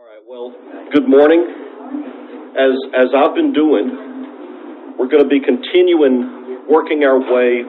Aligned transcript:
All 0.00 0.08
right, 0.08 0.24
well, 0.24 0.48
good 0.96 1.04
morning. 1.04 1.44
As, 2.56 2.72
as 2.96 3.12
I've 3.12 3.36
been 3.36 3.52
doing, 3.52 4.96
we're 4.96 5.12
going 5.12 5.20
to 5.20 5.28
be 5.28 5.44
continuing 5.44 6.64
working 6.64 7.04
our 7.04 7.20
way 7.20 7.60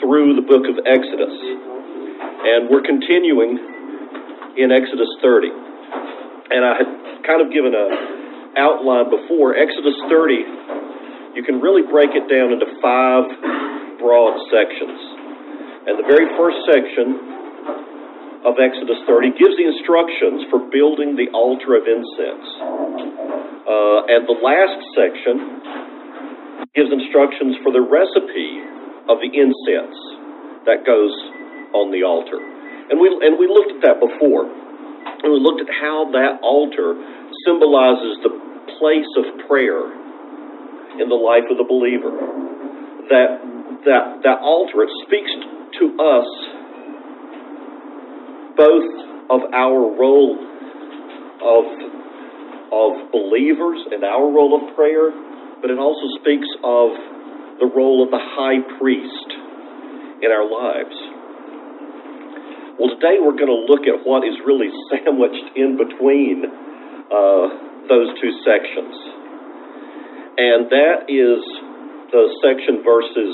through 0.00 0.40
the 0.40 0.46
book 0.48 0.64
of 0.64 0.80
Exodus. 0.88 1.36
And 2.48 2.72
we're 2.72 2.80
continuing 2.80 3.60
in 4.56 4.72
Exodus 4.72 5.12
30. 5.20 5.52
And 6.56 6.64
I 6.64 6.72
had 6.72 6.88
kind 7.28 7.44
of 7.44 7.52
given 7.52 7.76
a 7.76 8.56
outline 8.56 9.12
before. 9.12 9.52
Exodus 9.52 10.00
30, 10.08 11.36
you 11.36 11.44
can 11.44 11.60
really 11.60 11.84
break 11.84 12.16
it 12.16 12.32
down 12.32 12.56
into 12.56 12.80
five 12.80 13.28
broad 14.00 14.40
sections. 14.48 15.00
And 15.84 16.00
the 16.00 16.08
very 16.08 16.32
first 16.32 16.64
section 16.64 17.31
of 18.42 18.58
Exodus 18.58 18.98
30 19.06 19.38
gives 19.38 19.54
the 19.54 19.66
instructions 19.70 20.46
for 20.50 20.58
building 20.70 21.14
the 21.14 21.30
altar 21.30 21.78
of 21.78 21.86
incense. 21.86 22.46
Uh, 23.62 24.10
and 24.10 24.26
the 24.26 24.38
last 24.42 24.78
section 24.98 25.62
gives 26.74 26.90
instructions 26.90 27.54
for 27.62 27.70
the 27.70 27.82
recipe 27.82 28.58
of 29.06 29.22
the 29.22 29.30
incense 29.30 29.94
that 30.66 30.82
goes 30.82 31.14
on 31.74 31.94
the 31.94 32.02
altar. 32.02 32.38
And 32.90 32.98
we, 32.98 33.08
and 33.22 33.38
we 33.38 33.46
looked 33.46 33.78
at 33.78 33.82
that 33.86 33.98
before. 34.02 34.46
And 34.46 35.30
we 35.30 35.38
looked 35.38 35.62
at 35.62 35.70
how 35.70 36.10
that 36.10 36.42
altar 36.42 36.98
symbolizes 37.46 38.18
the 38.26 38.34
place 38.78 39.10
of 39.22 39.46
prayer 39.46 39.86
in 40.98 41.06
the 41.06 41.18
life 41.18 41.46
of 41.46 41.62
the 41.62 41.66
believer. 41.66 42.10
That, 43.06 43.38
that, 43.86 44.04
that 44.26 44.38
altar, 44.42 44.82
it 44.82 44.90
speaks 45.06 45.30
to 45.78 45.84
us 46.02 46.28
both 48.56 48.90
of 49.30 49.40
our 49.52 49.80
role 49.96 50.36
of, 51.42 51.64
of 52.72 52.90
believers 53.12 53.80
and 53.90 54.04
our 54.04 54.28
role 54.28 54.56
of 54.56 54.74
prayer, 54.76 55.10
but 55.60 55.70
it 55.70 55.78
also 55.78 56.06
speaks 56.20 56.48
of 56.64 56.90
the 57.60 57.68
role 57.70 58.02
of 58.02 58.10
the 58.10 58.20
high 58.20 58.60
priest 58.78 59.28
in 60.22 60.30
our 60.30 60.46
lives. 60.46 60.96
Well, 62.78 62.90
today 62.98 63.20
we're 63.20 63.38
going 63.38 63.52
to 63.52 63.62
look 63.68 63.86
at 63.86 64.02
what 64.02 64.26
is 64.26 64.34
really 64.44 64.70
sandwiched 64.90 65.54
in 65.54 65.76
between 65.76 66.44
uh, 67.12 67.44
those 67.88 68.08
two 68.20 68.32
sections. 68.42 68.96
And 70.32 70.72
that 70.72 71.12
is 71.12 71.40
the 72.10 72.24
section 72.40 72.80
verses 72.82 73.32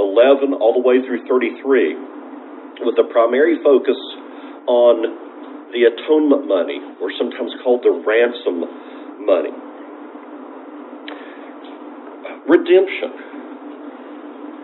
11 0.00 0.56
all 0.56 0.72
the 0.72 0.84
way 0.84 1.04
through 1.04 1.28
33, 1.28 2.88
with 2.88 2.96
the 2.96 3.04
primary 3.12 3.60
focus 3.62 3.98
on 4.68 5.72
the 5.72 5.88
atonement 5.88 6.46
money, 6.46 6.80
or 7.00 7.10
sometimes 7.16 7.52
called 7.64 7.80
the 7.82 7.92
ransom 8.04 8.64
money. 9.24 9.52
Redemption. 12.48 13.12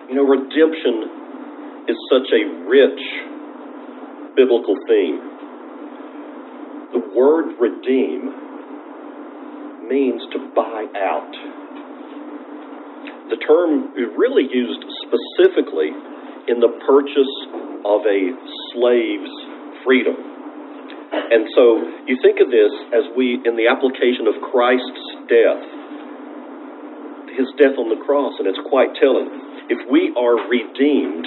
You 0.08 0.14
know, 0.16 0.24
redemption 0.28 1.88
is 1.88 1.96
such 2.12 2.28
a 2.32 2.44
rich 2.68 3.00
biblical 4.36 4.76
theme. 4.88 5.20
The 6.92 7.00
word 7.16 7.56
redeem 7.60 8.28
means 9.88 10.22
to 10.32 10.38
buy 10.54 10.86
out. 10.96 11.32
The 13.30 13.36
term 13.44 13.92
is 13.96 14.08
really 14.16 14.44
used 14.52 14.84
specifically 15.04 15.92
in 16.48 16.60
the 16.60 16.68
purchase 16.86 17.34
of 17.84 18.00
a 18.04 18.32
slave's 18.72 19.53
freedom. 19.84 20.16
And 21.14 21.46
so 21.54 21.78
you 22.08 22.18
think 22.22 22.40
of 22.40 22.50
this 22.50 22.72
as 22.90 23.04
we, 23.14 23.38
in 23.44 23.54
the 23.54 23.70
application 23.70 24.26
of 24.26 24.34
Christ's 24.50 25.06
death, 25.30 25.62
his 27.38 27.48
death 27.58 27.78
on 27.78 27.90
the 27.90 28.00
cross, 28.02 28.34
and 28.38 28.46
it's 28.46 28.60
quite 28.70 28.94
telling. 28.98 29.28
If 29.70 29.90
we 29.90 30.12
are 30.14 30.36
redeemed, 30.46 31.26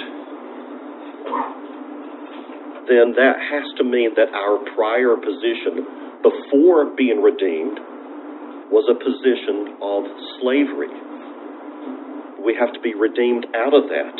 then 2.88 3.12
that 3.20 3.36
has 3.36 3.66
to 3.76 3.84
mean 3.84 4.16
that 4.16 4.32
our 4.32 4.56
prior 4.72 5.16
position 5.20 5.84
before 6.24 6.88
being 6.96 7.20
redeemed 7.20 7.78
was 8.72 8.88
a 8.88 8.96
position 8.96 9.76
of 9.80 10.02
slavery. 10.40 10.92
We 12.40 12.56
have 12.56 12.72
to 12.72 12.80
be 12.80 12.94
redeemed 12.96 13.46
out 13.52 13.76
of 13.76 13.88
that. 13.92 14.16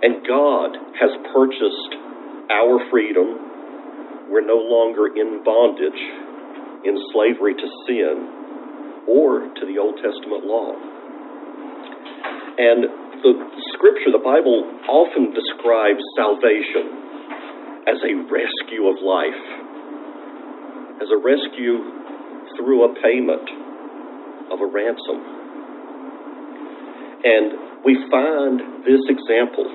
And 0.00 0.24
God 0.24 0.76
has 1.00 1.12
purchased 1.34 2.07
our 2.50 2.80
freedom. 2.90 4.28
We're 4.30 4.44
no 4.44 4.60
longer 4.60 5.08
in 5.08 5.44
bondage, 5.44 6.02
in 6.84 6.96
slavery 7.12 7.54
to 7.54 7.68
sin, 7.86 9.04
or 9.08 9.40
to 9.40 9.62
the 9.64 9.78
Old 9.80 9.96
Testament 9.96 10.44
law. 10.44 10.72
And 12.58 12.84
the 13.24 13.34
scripture, 13.72 14.12
the 14.12 14.22
Bible, 14.22 14.68
often 14.88 15.32
describes 15.32 16.02
salvation 16.16 17.88
as 17.88 17.96
a 18.04 18.14
rescue 18.28 18.84
of 18.88 19.00
life, 19.00 19.44
as 21.00 21.08
a 21.08 21.16
rescue 21.16 21.78
through 22.56 22.84
a 22.84 22.94
payment 23.00 23.48
of 24.52 24.60
a 24.60 24.66
ransom. 24.66 25.18
And 27.24 27.84
we 27.84 27.96
find 28.10 28.84
this 28.84 29.00
example 29.08 29.66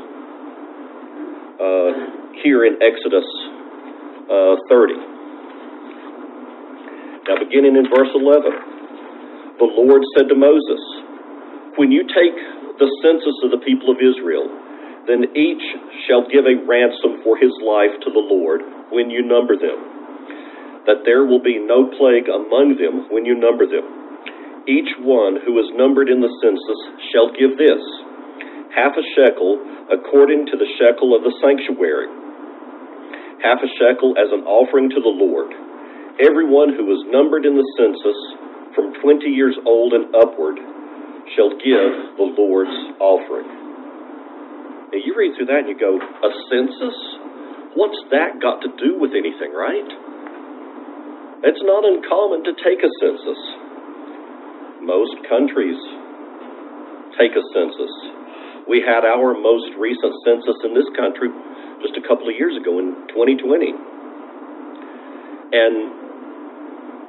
uh, 1.59 2.22
here 2.41 2.65
in 2.65 2.81
Exodus 2.81 3.27
uh, 4.31 4.55
30. 4.69 4.93
Now, 7.29 7.39
beginning 7.39 7.77
in 7.77 7.85
verse 7.87 8.09
11, 8.15 9.59
the 9.61 9.69
Lord 9.69 10.01
said 10.17 10.27
to 10.27 10.35
Moses, 10.35 10.81
When 11.77 11.91
you 11.91 12.03
take 12.09 12.35
the 12.81 12.89
census 13.05 13.37
of 13.45 13.51
the 13.53 13.61
people 13.61 13.93
of 13.93 14.01
Israel, 14.01 14.49
then 15.07 15.35
each 15.35 15.63
shall 16.07 16.25
give 16.27 16.47
a 16.47 16.59
ransom 16.63 17.21
for 17.23 17.37
his 17.37 17.51
life 17.61 17.93
to 18.03 18.09
the 18.09 18.23
Lord 18.23 18.61
when 18.91 19.11
you 19.11 19.21
number 19.23 19.55
them, 19.55 20.83
that 20.87 21.03
there 21.03 21.25
will 21.27 21.43
be 21.43 21.59
no 21.59 21.91
plague 21.95 22.31
among 22.31 22.79
them 22.79 23.11
when 23.11 23.25
you 23.25 23.35
number 23.35 23.67
them. 23.67 23.83
Each 24.67 24.95
one 25.03 25.43
who 25.43 25.59
is 25.59 25.67
numbered 25.75 26.07
in 26.07 26.23
the 26.23 26.31
census 26.39 26.79
shall 27.11 27.35
give 27.35 27.59
this 27.59 27.83
half 28.75 28.93
a 28.97 29.05
shekel 29.15 29.61
according 29.93 30.45
to 30.47 30.57
the 30.57 30.69
shekel 30.77 31.15
of 31.15 31.23
the 31.23 31.33
sanctuary 31.41 32.09
half 33.43 33.59
a 33.59 33.67
shekel 33.75 34.15
as 34.15 34.31
an 34.31 34.47
offering 34.47 34.87
to 34.87 35.03
the 35.03 35.11
Lord. 35.11 35.51
Everyone 36.23 36.71
who 36.71 36.87
is 36.95 37.03
numbered 37.11 37.43
in 37.43 37.59
the 37.59 37.67
census 37.75 38.15
from 38.71 38.95
20 39.03 39.27
years 39.27 39.59
old 39.67 39.91
and 39.91 40.15
upward 40.15 40.55
shall 41.35 41.51
give 41.59 42.15
the 42.15 42.29
Lord's 42.39 42.73
offering. 43.03 43.51
Now 44.95 44.99
you 45.03 45.11
read 45.11 45.35
through 45.35 45.51
that 45.51 45.67
and 45.67 45.69
you 45.75 45.77
go, 45.77 45.99
a 45.99 46.31
census? 46.47 46.97
What's 47.75 47.99
that 48.15 48.39
got 48.39 48.63
to 48.63 48.71
do 48.79 48.95
with 48.95 49.11
anything, 49.11 49.51
right? 49.51 49.91
It's 51.43 51.63
not 51.67 51.83
uncommon 51.83 52.47
to 52.47 52.53
take 52.63 52.79
a 52.79 52.91
census. 53.03 53.41
Most 54.79 55.19
countries 55.27 55.79
take 57.19 57.35
a 57.35 57.43
census. 57.51 58.22
We 58.67 58.79
had 58.79 59.03
our 59.03 59.35
most 59.35 59.75
recent 59.75 60.13
census 60.23 60.55
in 60.63 60.73
this 60.73 60.87
country 60.95 61.27
just 61.83 61.99
a 61.99 62.03
couple 62.07 62.31
of 62.31 62.35
years 62.39 62.55
ago 62.55 62.79
in 62.79 62.95
2020. 63.11 63.75
And 65.53 65.75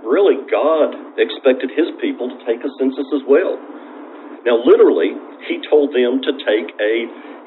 really, 0.03 0.43
God 0.51 1.17
expected 1.17 1.71
his 1.73 1.95
people 2.03 2.29
to 2.29 2.39
take 2.43 2.59
a 2.61 2.71
census 2.77 3.07
as 3.15 3.23
well. 3.25 3.57
Now, 4.45 4.61
literally, 4.61 5.15
he 5.49 5.63
told 5.71 5.95
them 5.95 6.21
to 6.21 6.33
take 6.43 6.69
a 6.77 6.95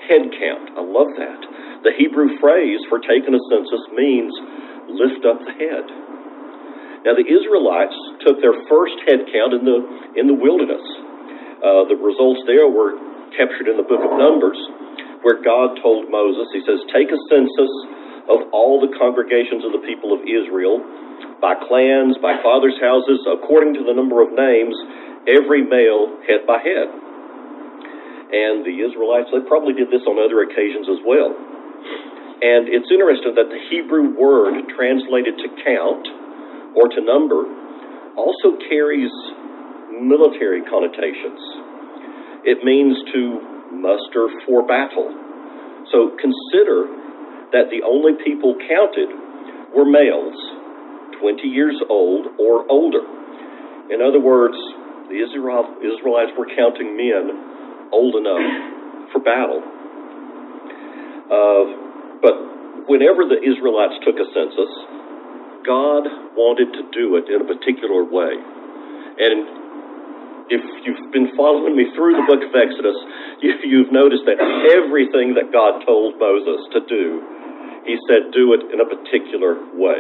head 0.10 0.24
count. 0.34 0.74
I 0.74 0.82
love 0.82 1.14
that. 1.20 1.42
The 1.84 1.94
Hebrew 1.94 2.40
phrase 2.40 2.82
for 2.90 2.98
taking 3.04 3.36
a 3.36 3.44
census 3.52 3.84
means 3.94 4.34
lift 4.90 5.22
up 5.28 5.38
the 5.46 5.54
head. 5.54 5.86
Now, 7.06 7.14
the 7.14 7.28
Israelites 7.28 7.96
took 8.26 8.42
their 8.42 8.56
first 8.66 8.98
head 9.06 9.30
count 9.30 9.54
in 9.54 9.64
the, 9.68 9.80
in 10.18 10.26
the 10.26 10.34
wilderness. 10.34 10.82
Uh, 11.62 11.86
the 11.86 11.98
results 12.00 12.42
there 12.50 12.68
were 12.68 12.98
captured 13.36 13.68
in 13.68 13.76
the 13.76 13.88
book 13.88 14.04
of 14.04 14.14
Numbers 14.16 14.60
where 15.28 15.42
God 15.42 15.76
told 15.82 16.08
Moses, 16.08 16.48
He 16.54 16.62
says, 16.64 16.80
Take 16.94 17.10
a 17.10 17.20
census 17.28 17.74
of 18.32 18.48
all 18.54 18.80
the 18.80 18.92
congregations 18.96 19.64
of 19.66 19.72
the 19.74 19.84
people 19.84 20.14
of 20.14 20.22
Israel, 20.24 20.80
by 21.42 21.56
clans, 21.68 22.18
by 22.22 22.38
fathers' 22.44 22.78
houses, 22.80 23.20
according 23.28 23.74
to 23.76 23.84
the 23.84 23.96
number 23.96 24.22
of 24.22 24.32
names, 24.32 24.76
every 25.28 25.64
male 25.64 26.16
head 26.28 26.46
by 26.46 26.60
head. 26.64 26.88
And 28.28 28.68
the 28.68 28.76
Israelites, 28.84 29.32
they 29.32 29.40
probably 29.48 29.74
did 29.74 29.88
this 29.88 30.04
on 30.04 30.20
other 30.20 30.44
occasions 30.44 30.92
as 30.92 31.00
well. 31.08 31.32
And 31.32 32.70
it's 32.70 32.92
interesting 32.92 33.34
that 33.34 33.50
the 33.50 33.62
Hebrew 33.72 34.14
word 34.14 34.68
translated 34.76 35.40
to 35.42 35.48
count 35.64 36.06
or 36.76 36.86
to 36.92 37.00
number 37.02 37.48
also 38.16 38.60
carries 38.70 39.10
military 39.96 40.62
connotations. 40.68 41.42
It 42.48 42.64
means 42.64 42.96
to 43.12 43.22
muster 43.76 44.32
for 44.48 44.64
battle. 44.64 45.12
So 45.92 46.16
consider 46.16 46.88
that 47.52 47.68
the 47.68 47.84
only 47.84 48.16
people 48.24 48.56
counted 48.56 49.12
were 49.76 49.84
males 49.84 50.40
20 51.20 51.44
years 51.44 51.76
old 51.92 52.40
or 52.40 52.64
older. 52.72 53.04
In 53.92 54.00
other 54.00 54.24
words, 54.24 54.56
the 55.12 55.20
Israelites 55.20 56.32
were 56.40 56.48
counting 56.56 56.96
men 56.96 57.92
old 57.92 58.16
enough 58.16 59.12
for 59.12 59.20
battle. 59.20 59.60
Uh, 61.28 61.64
but 62.24 62.88
whenever 62.88 63.28
the 63.28 63.44
Israelites 63.44 64.00
took 64.08 64.16
a 64.16 64.28
census, 64.32 64.72
God 65.68 66.08
wanted 66.40 66.72
to 66.80 66.84
do 66.96 67.20
it 67.20 67.28
in 67.28 67.44
a 67.44 67.48
particular 67.48 68.08
way. 68.08 68.40
And 69.20 69.67
if 70.50 70.64
you've 70.88 71.12
been 71.12 71.36
following 71.36 71.76
me 71.76 71.92
through 71.92 72.16
the 72.16 72.28
book 72.28 72.40
of 72.40 72.52
Exodus, 72.56 72.96
you, 73.44 73.84
have 73.84 73.92
noticed 73.92 74.24
that 74.26 74.40
everything 74.72 75.36
that 75.36 75.52
God 75.52 75.84
told 75.84 76.16
Moses 76.16 76.64
to 76.72 76.80
do, 76.88 77.22
he 77.84 78.00
said, 78.08 78.32
do 78.32 78.56
it 78.56 78.72
in 78.72 78.80
a 78.80 78.88
particular 78.88 79.60
way. 79.76 80.00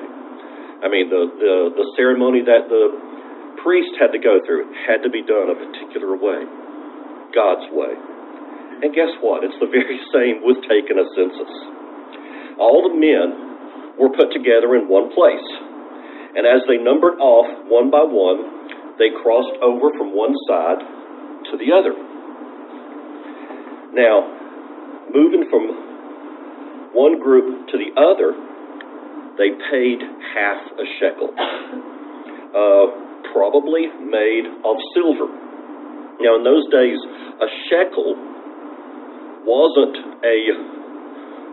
I 0.84 0.88
mean, 0.88 1.10
the, 1.12 1.28
the, 1.36 1.56
the 1.76 1.86
ceremony 2.00 2.46
that 2.48 2.72
the 2.72 2.86
priest 3.64 3.92
had 4.00 4.16
to 4.16 4.22
go 4.22 4.40
through 4.46 4.72
had 4.88 5.04
to 5.04 5.10
be 5.10 5.26
done 5.26 5.52
a 5.52 5.58
particular 5.58 6.16
way, 6.16 6.46
God's 7.36 7.68
way. 7.76 7.92
And 8.84 8.94
guess 8.94 9.12
what? 9.20 9.44
It's 9.44 9.58
the 9.60 9.68
very 9.68 10.00
same 10.16 10.46
with 10.46 10.64
taking 10.70 10.96
a 10.96 11.08
census. 11.18 11.54
All 12.62 12.88
the 12.88 12.96
men 12.96 14.00
were 14.00 14.14
put 14.14 14.32
together 14.32 14.78
in 14.78 14.88
one 14.88 15.12
place. 15.12 15.48
And 16.38 16.46
as 16.46 16.62
they 16.70 16.78
numbered 16.78 17.18
off 17.18 17.50
one 17.66 17.90
by 17.90 18.06
one, 18.06 18.57
they 18.98 19.14
crossed 19.22 19.54
over 19.62 19.94
from 19.94 20.18
one 20.18 20.34
side 20.50 20.82
to 21.52 21.58
the 21.58 21.70
other. 21.70 21.94
Now, 23.94 24.26
moving 25.14 25.46
from 25.50 26.94
one 26.94 27.22
group 27.22 27.70
to 27.70 27.78
the 27.78 27.94
other, 27.94 28.34
they 29.38 29.54
paid 29.70 30.02
half 30.34 30.62
a 30.82 30.86
shekel, 30.98 31.30
uh, 31.30 32.86
probably 33.34 33.86
made 34.02 34.50
of 34.66 34.76
silver. 34.98 35.30
Now, 36.20 36.42
in 36.42 36.44
those 36.44 36.66
days, 36.74 36.98
a 37.38 37.50
shekel 37.70 38.18
wasn't 39.46 39.98
a 40.26 40.38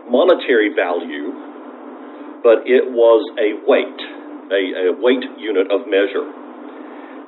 monetary 0.09 0.73
value, 0.73 1.29
but 2.41 2.65
it 2.65 2.89
was 2.89 3.21
a 3.37 3.53
weight, 3.69 4.01
a, 4.49 4.89
a 4.89 4.97
weight 4.97 5.23
unit 5.37 5.69
of 5.69 5.85
measure 5.85 6.44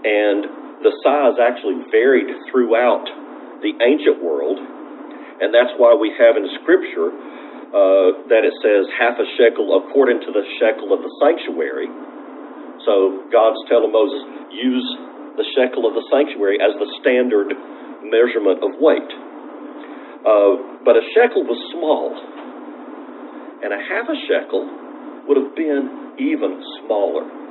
and 0.04 0.86
the 0.86 0.94
size 1.02 1.38
actually 1.42 1.82
varied 1.90 2.30
throughout 2.52 3.06
the 3.66 3.74
ancient 3.82 4.22
world, 4.22 4.60
and 5.42 5.54
that's 5.54 5.74
why 5.78 5.98
we 5.98 6.14
have 6.18 6.38
in 6.38 6.46
Scripture 6.62 7.10
uh, 7.68 8.30
that 8.32 8.46
it 8.48 8.54
says 8.64 8.88
half 8.96 9.18
a 9.20 9.28
shekel 9.36 9.76
according 9.82 10.22
to 10.24 10.32
the 10.32 10.46
shekel 10.62 10.94
of 10.94 11.02
the 11.04 11.12
sanctuary. 11.20 11.90
So 12.86 13.28
God's 13.28 13.60
telling 13.68 13.92
Moses, 13.92 14.22
use 14.54 14.88
the 15.36 15.46
shekel 15.58 15.84
of 15.84 15.94
the 15.94 16.06
sanctuary 16.10 16.58
as 16.64 16.74
the 16.80 16.90
standard 17.02 17.52
measurement 18.08 18.64
of 18.64 18.80
weight. 18.80 19.12
Uh, 20.24 20.82
but 20.86 20.96
a 20.96 21.04
shekel 21.14 21.44
was 21.44 21.60
small, 21.76 22.16
and 23.64 23.74
a 23.74 23.82
half 23.82 24.08
a 24.08 24.18
shekel 24.26 24.64
would 25.28 25.38
have 25.38 25.54
been 25.56 26.16
even 26.18 26.64
smaller. 26.82 27.47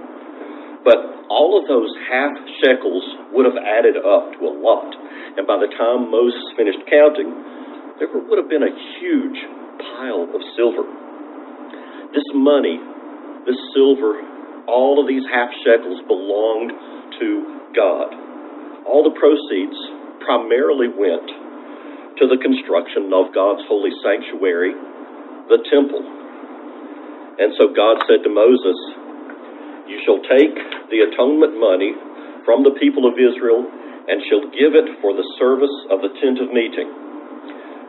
But 0.87 1.27
all 1.27 1.59
of 1.59 1.67
those 1.67 1.91
half 2.07 2.31
shekels 2.63 3.03
would 3.35 3.43
have 3.43 3.59
added 3.59 3.99
up 3.99 4.31
to 4.39 4.41
a 4.47 4.55
lot. 4.55 4.95
And 5.35 5.43
by 5.43 5.59
the 5.59 5.67
time 5.75 6.15
Moses 6.15 6.47
finished 6.55 6.79
counting, 6.87 7.35
there 7.99 8.07
would 8.07 8.39
have 8.39 8.47
been 8.47 8.63
a 8.63 8.71
huge 9.03 9.41
pile 9.99 10.31
of 10.31 10.41
silver. 10.55 10.87
This 12.15 12.31
money, 12.39 12.79
this 13.51 13.59
silver, 13.75 14.23
all 14.71 15.03
of 15.03 15.11
these 15.11 15.27
half 15.27 15.51
shekels 15.67 16.07
belonged 16.07 16.71
to 17.19 17.29
God. 17.75 18.15
All 18.87 19.03
the 19.03 19.19
proceeds 19.19 19.75
primarily 20.23 20.87
went 20.87 21.27
to 22.23 22.31
the 22.31 22.39
construction 22.39 23.11
of 23.11 23.35
God's 23.35 23.67
holy 23.67 23.91
sanctuary, 24.07 24.71
the 25.51 25.59
temple. 25.67 26.03
And 27.43 27.53
so 27.59 27.75
God 27.75 28.01
said 28.07 28.23
to 28.23 28.31
Moses, 28.31 28.79
you 29.87 30.03
shall 30.03 30.19
take 30.27 30.55
the 30.91 31.07
atonement 31.07 31.59
money 31.59 31.95
from 32.45 32.63
the 32.63 32.75
people 32.79 33.07
of 33.07 33.19
Israel 33.19 33.67
and 34.07 34.23
shall 34.31 34.47
give 34.55 34.75
it 34.79 34.87
for 35.03 35.15
the 35.15 35.27
service 35.39 35.75
of 35.91 36.03
the 36.03 36.15
tent 36.23 36.39
of 36.39 36.55
meeting, 36.55 36.87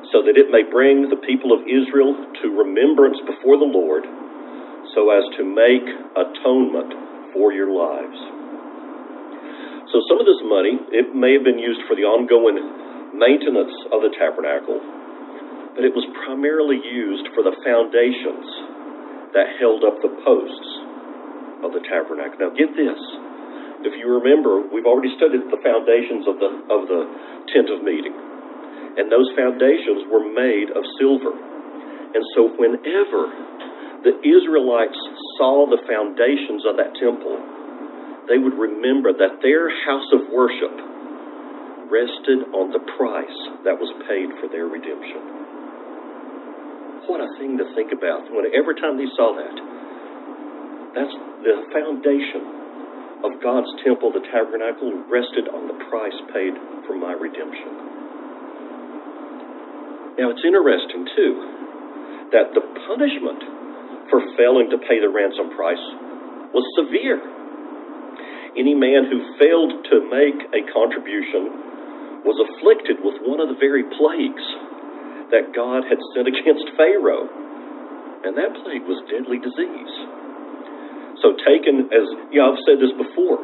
so 0.09 0.25
that 0.25 0.33
it 0.33 0.49
may 0.49 0.65
bring 0.65 1.09
the 1.09 1.21
people 1.29 1.53
of 1.53 1.61
Israel 1.69 2.17
to 2.41 2.57
remembrance 2.57 3.21
before 3.25 3.61
the 3.61 3.69
Lord, 3.69 4.01
so 4.97 5.13
as 5.13 5.25
to 5.37 5.45
make 5.45 5.85
atonement 6.17 7.33
for 7.37 7.53
your 7.53 7.69
lives. 7.69 8.17
So 9.93 10.01
some 10.09 10.17
of 10.17 10.25
this 10.25 10.41
money, 10.49 10.73
it 10.89 11.13
may 11.13 11.37
have 11.37 11.45
been 11.45 11.61
used 11.61 11.85
for 11.85 11.93
the 11.93 12.05
ongoing 12.05 12.57
maintenance 13.13 13.73
of 13.93 14.01
the 14.01 14.09
tabernacle, 14.17 14.81
but 15.77 15.85
it 15.85 15.93
was 15.93 16.05
primarily 16.25 16.81
used 16.81 17.29
for 17.37 17.45
the 17.45 17.53
foundations 17.61 18.47
that 19.37 19.53
held 19.61 19.85
up 19.85 20.01
the 20.01 20.09
posts 20.25 20.86
of 21.63 21.73
the 21.73 21.81
tabernacle. 21.85 22.37
Now, 22.37 22.51
get 22.53 22.73
this. 22.77 23.01
If 23.85 23.93
you 23.97 24.09
remember, 24.09 24.65
we've 24.73 24.89
already 24.89 25.13
studied 25.15 25.45
the 25.47 25.61
foundations 25.61 26.25
of 26.25 26.35
the, 26.41 26.51
of 26.73 26.81
the 26.89 27.01
tent 27.53 27.69
of 27.69 27.85
meeting. 27.85 28.13
And 28.97 29.13
those 29.13 29.29
foundations 29.37 30.09
were 30.09 30.25
made 30.25 30.73
of 30.73 30.81
silver. 30.97 31.33
And 32.17 32.23
so, 32.33 32.49
whenever 32.57 33.29
the 34.01 34.17
Israelites 34.25 34.97
saw 35.37 35.69
the 35.69 35.77
foundations 35.85 36.65
of 36.65 36.81
that 36.81 36.97
temple, 36.97 37.37
they 38.25 38.41
would 38.41 38.57
remember 38.57 39.13
that 39.13 39.39
their 39.45 39.69
house 39.85 40.09
of 40.17 40.33
worship 40.33 40.73
rested 41.87 42.49
on 42.51 42.73
the 42.73 42.83
price 42.99 43.39
that 43.63 43.77
was 43.77 43.87
paid 44.09 44.33
for 44.41 44.51
their 44.51 44.67
redemption. 44.67 45.21
What 47.07 47.23
a 47.23 47.29
thing 47.39 47.55
to 47.55 47.65
think 47.71 47.95
about. 47.95 48.27
When 48.33 48.51
every 48.51 48.75
time 48.75 48.99
they 48.99 49.07
saw 49.15 49.31
that, 49.31 49.55
that's 50.97 51.13
the 51.45 51.55
foundation 51.69 53.21
of 53.21 53.37
God's 53.37 53.69
temple, 53.85 54.09
the 54.09 54.25
tabernacle, 54.33 54.89
rested 55.05 55.45
on 55.53 55.69
the 55.69 55.77
price 55.93 56.17
paid 56.33 56.57
for 56.89 56.97
my 56.97 57.13
redemption. 57.13 57.69
Now, 60.17 60.33
it's 60.33 60.41
interesting, 60.41 61.05
too, 61.13 61.33
that 62.33 62.57
the 62.57 62.65
punishment 62.89 64.09
for 64.09 64.25
failing 64.33 64.73
to 64.73 64.81
pay 64.89 64.97
the 64.97 65.13
ransom 65.13 65.53
price 65.53 65.85
was 66.49 66.65
severe. 66.73 67.21
Any 68.57 68.73
man 68.73 69.05
who 69.05 69.37
failed 69.37 69.85
to 69.93 69.95
make 70.09 70.39
a 70.49 70.61
contribution 70.73 72.25
was 72.25 72.41
afflicted 72.41 72.97
with 73.05 73.21
one 73.21 73.37
of 73.37 73.53
the 73.53 73.59
very 73.61 73.85
plagues 74.01 74.45
that 75.29 75.53
God 75.53 75.85
had 75.85 76.01
sent 76.17 76.25
against 76.25 76.65
Pharaoh, 76.73 77.29
and 78.25 78.33
that 78.33 78.57
plague 78.65 78.89
was 78.89 78.97
deadly 79.13 79.37
disease. 79.37 79.93
So 81.21 81.33
taken 81.41 81.89
as, 81.89 82.05
you 82.29 82.37
know, 82.37 82.53
I've 82.53 82.61
said 82.69 82.77
this 82.77 82.93
before, 82.93 83.41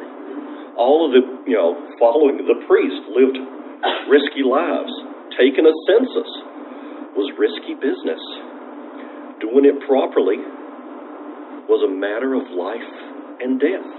all 0.78 1.06
of 1.06 1.10
the, 1.14 1.22
you 1.50 1.58
know, 1.58 1.74
following 1.98 2.38
the 2.38 2.58
priest 2.66 3.02
lived 3.10 3.38
risky 4.08 4.46
lives. 4.46 4.92
Taking 5.34 5.66
a 5.66 5.74
census 5.90 6.30
was 7.18 7.26
risky 7.38 7.74
business. 7.74 8.22
Doing 9.42 9.66
it 9.66 9.78
properly 9.86 10.38
was 11.66 11.82
a 11.82 11.90
matter 11.90 12.34
of 12.38 12.46
life 12.54 12.94
and 13.42 13.58
death. 13.58 13.90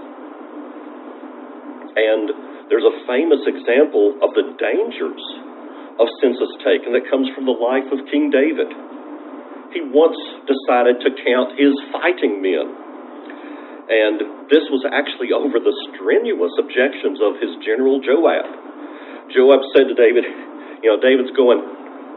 And 1.96 2.24
there's 2.68 2.84
a 2.84 2.96
famous 3.08 3.40
example 3.44 4.16
of 4.20 4.32
the 4.36 4.56
dangers 4.56 5.24
of 6.00 6.08
census 6.20 6.52
taking 6.64 6.92
that 6.92 7.08
comes 7.08 7.28
from 7.32 7.48
the 7.48 7.56
life 7.56 7.88
of 7.92 8.04
King 8.12 8.28
David. 8.28 8.68
He 9.72 9.80
once 9.80 10.16
decided 10.48 11.00
to 11.04 11.10
count 11.24 11.56
his 11.56 11.72
fighting 11.92 12.40
men 12.40 12.85
and 13.86 14.50
this 14.50 14.66
was 14.66 14.82
actually 14.90 15.30
over 15.30 15.62
the 15.62 15.74
strenuous 15.94 16.50
objections 16.58 17.22
of 17.22 17.38
his 17.38 17.54
general 17.62 18.02
Joab. 18.02 18.46
Joab 19.30 19.62
said 19.74 19.86
to 19.86 19.94
David, 19.94 20.26
You 20.82 20.90
know, 20.90 20.98
David's 20.98 21.30
going, 21.38 21.62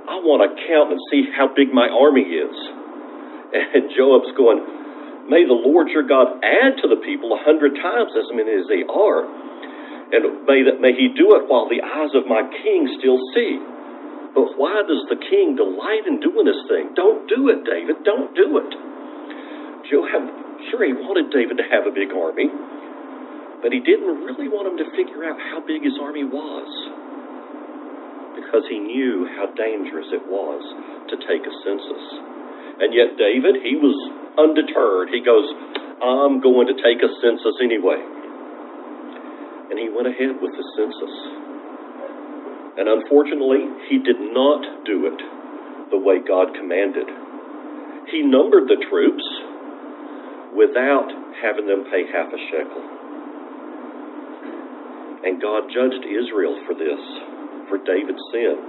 I 0.10 0.18
want 0.26 0.42
to 0.42 0.50
count 0.66 0.90
and 0.90 1.02
see 1.14 1.30
how 1.30 1.46
big 1.54 1.70
my 1.70 1.86
army 1.86 2.26
is. 2.26 2.58
And 3.54 3.90
Joab's 3.98 4.34
going, 4.34 4.66
May 5.30 5.46
the 5.46 5.54
Lord 5.54 5.94
your 5.94 6.02
God 6.10 6.42
add 6.42 6.82
to 6.82 6.90
the 6.90 6.98
people 7.06 7.38
a 7.38 7.42
hundred 7.46 7.78
times 7.78 8.18
as 8.18 8.26
many 8.34 8.50
as 8.50 8.66
they 8.66 8.82
are. 8.90 9.30
And 10.10 10.42
may, 10.50 10.66
that, 10.66 10.82
may 10.82 10.98
he 10.98 11.14
do 11.14 11.38
it 11.38 11.46
while 11.46 11.70
the 11.70 11.86
eyes 11.86 12.18
of 12.18 12.26
my 12.26 12.42
king 12.66 12.90
still 12.98 13.22
see. 13.38 13.62
But 14.34 14.58
why 14.58 14.82
does 14.90 15.06
the 15.06 15.22
king 15.22 15.54
delight 15.54 16.10
in 16.10 16.18
doing 16.18 16.50
this 16.50 16.66
thing? 16.66 16.98
Don't 16.98 17.30
do 17.30 17.54
it, 17.54 17.62
David. 17.62 18.02
Don't 18.02 18.34
do 18.34 18.58
it. 18.58 18.74
Joab 19.86 20.49
Sure, 20.68 20.84
he 20.84 20.92
wanted 20.92 21.32
David 21.32 21.56
to 21.56 21.68
have 21.72 21.88
a 21.88 21.94
big 21.96 22.12
army, 22.12 22.51
but 23.63 23.72
he 23.72 23.80
didn't 23.80 24.28
really 24.28 24.51
want 24.51 24.68
him 24.68 24.78
to 24.84 24.88
figure 24.92 25.24
out 25.24 25.39
how 25.39 25.63
big 25.63 25.80
his 25.88 25.96
army 26.04 26.28
was 26.28 26.68
because 28.36 28.68
he 28.68 28.80
knew 28.80 29.28
how 29.39 29.48
dangerous 29.56 30.12
it 30.12 30.24
was 30.28 30.62
to 31.08 31.16
take 31.24 31.44
a 31.48 31.54
census. 31.63 32.06
And 32.80 32.96
yet, 32.96 33.20
David, 33.20 33.60
he 33.63 33.75
was 33.75 33.96
undeterred. 34.39 35.12
He 35.12 35.20
goes, 35.20 35.48
I'm 36.00 36.39
going 36.39 36.68
to 36.72 36.78
take 36.80 37.04
a 37.04 37.12
census 37.20 37.56
anyway. 37.60 38.00
And 39.70 39.78
he 39.78 39.92
went 39.92 40.08
ahead 40.08 40.39
with 40.39 40.56
the 40.56 40.66
census. 40.80 41.16
And 42.80 42.88
unfortunately, 42.88 43.68
he 43.92 44.00
did 44.00 44.20
not 44.32 44.88
do 44.88 45.12
it 45.12 45.20
the 45.92 46.00
way 46.00 46.24
God 46.24 46.56
commanded. 46.56 47.06
He 48.08 48.24
numbered 48.24 48.72
the 48.72 48.80
troops 48.89 49.25
without 50.60 51.08
having 51.39 51.63
them 51.63 51.88
pay 51.88 52.04
half 52.12 52.28
a 52.28 52.39
shekel. 52.51 52.84
And 55.24 55.39
God 55.39 55.72
judged 55.72 56.04
Israel 56.04 56.60
for 56.68 56.75
this, 56.75 57.00
for 57.72 57.80
David's 57.88 58.20
sin. 58.36 58.60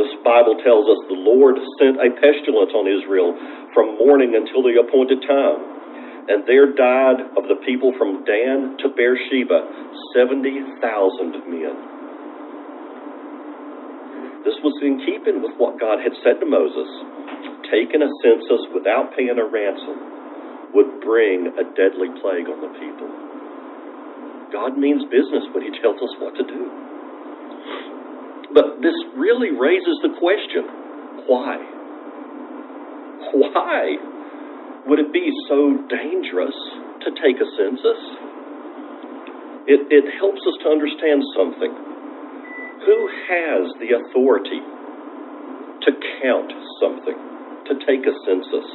This 0.00 0.08
Bible 0.24 0.56
tells 0.64 0.88
us 0.88 1.00
the 1.12 1.20
Lord 1.20 1.60
sent 1.76 2.00
a 2.00 2.08
pestilence 2.16 2.72
on 2.72 2.88
Israel 2.88 3.36
from 3.76 4.00
morning 4.00 4.32
until 4.32 4.64
the 4.64 4.80
appointed 4.80 5.20
time. 5.28 5.60
And 6.24 6.48
there 6.48 6.72
died 6.72 7.20
of 7.36 7.52
the 7.52 7.60
people 7.68 7.92
from 8.00 8.24
Dan 8.24 8.80
to 8.80 8.88
Beersheba 8.96 9.60
70,000 10.16 10.80
men. 11.52 11.76
This 14.40 14.56
was 14.64 14.72
in 14.80 15.04
keeping 15.04 15.44
with 15.44 15.52
what 15.60 15.76
God 15.76 16.00
had 16.00 16.16
said 16.24 16.40
to 16.40 16.48
Moses. 16.48 16.88
Taking 17.68 18.00
a 18.00 18.10
census 18.24 18.64
without 18.72 19.12
paying 19.12 19.36
a 19.36 19.44
ransom 19.44 20.23
would 20.74 21.00
bring 21.00 21.46
a 21.54 21.64
deadly 21.78 22.10
plague 22.20 22.50
on 22.50 22.58
the 22.60 22.72
people. 22.78 23.08
God 24.50 24.76
means 24.78 25.02
business 25.10 25.46
when 25.54 25.62
He 25.62 25.72
tells 25.80 25.98
us 26.02 26.14
what 26.18 26.34
to 26.34 26.44
do. 26.44 26.62
But 28.54 28.82
this 28.82 28.94
really 29.16 29.50
raises 29.50 29.98
the 30.02 30.14
question 30.18 30.66
why? 31.26 31.56
Why 33.32 33.96
would 34.86 34.98
it 34.98 35.12
be 35.12 35.32
so 35.48 35.78
dangerous 35.88 36.54
to 37.02 37.10
take 37.18 37.40
a 37.40 37.48
census? 37.56 38.00
It, 39.66 39.80
it 39.88 40.04
helps 40.20 40.44
us 40.44 40.56
to 40.62 40.68
understand 40.68 41.24
something. 41.34 41.72
Who 42.84 42.98
has 43.32 43.64
the 43.80 43.96
authority 43.96 44.60
to 44.60 45.90
count 46.20 46.52
something, 46.78 47.16
to 47.66 47.74
take 47.88 48.04
a 48.04 48.14
census? 48.28 48.68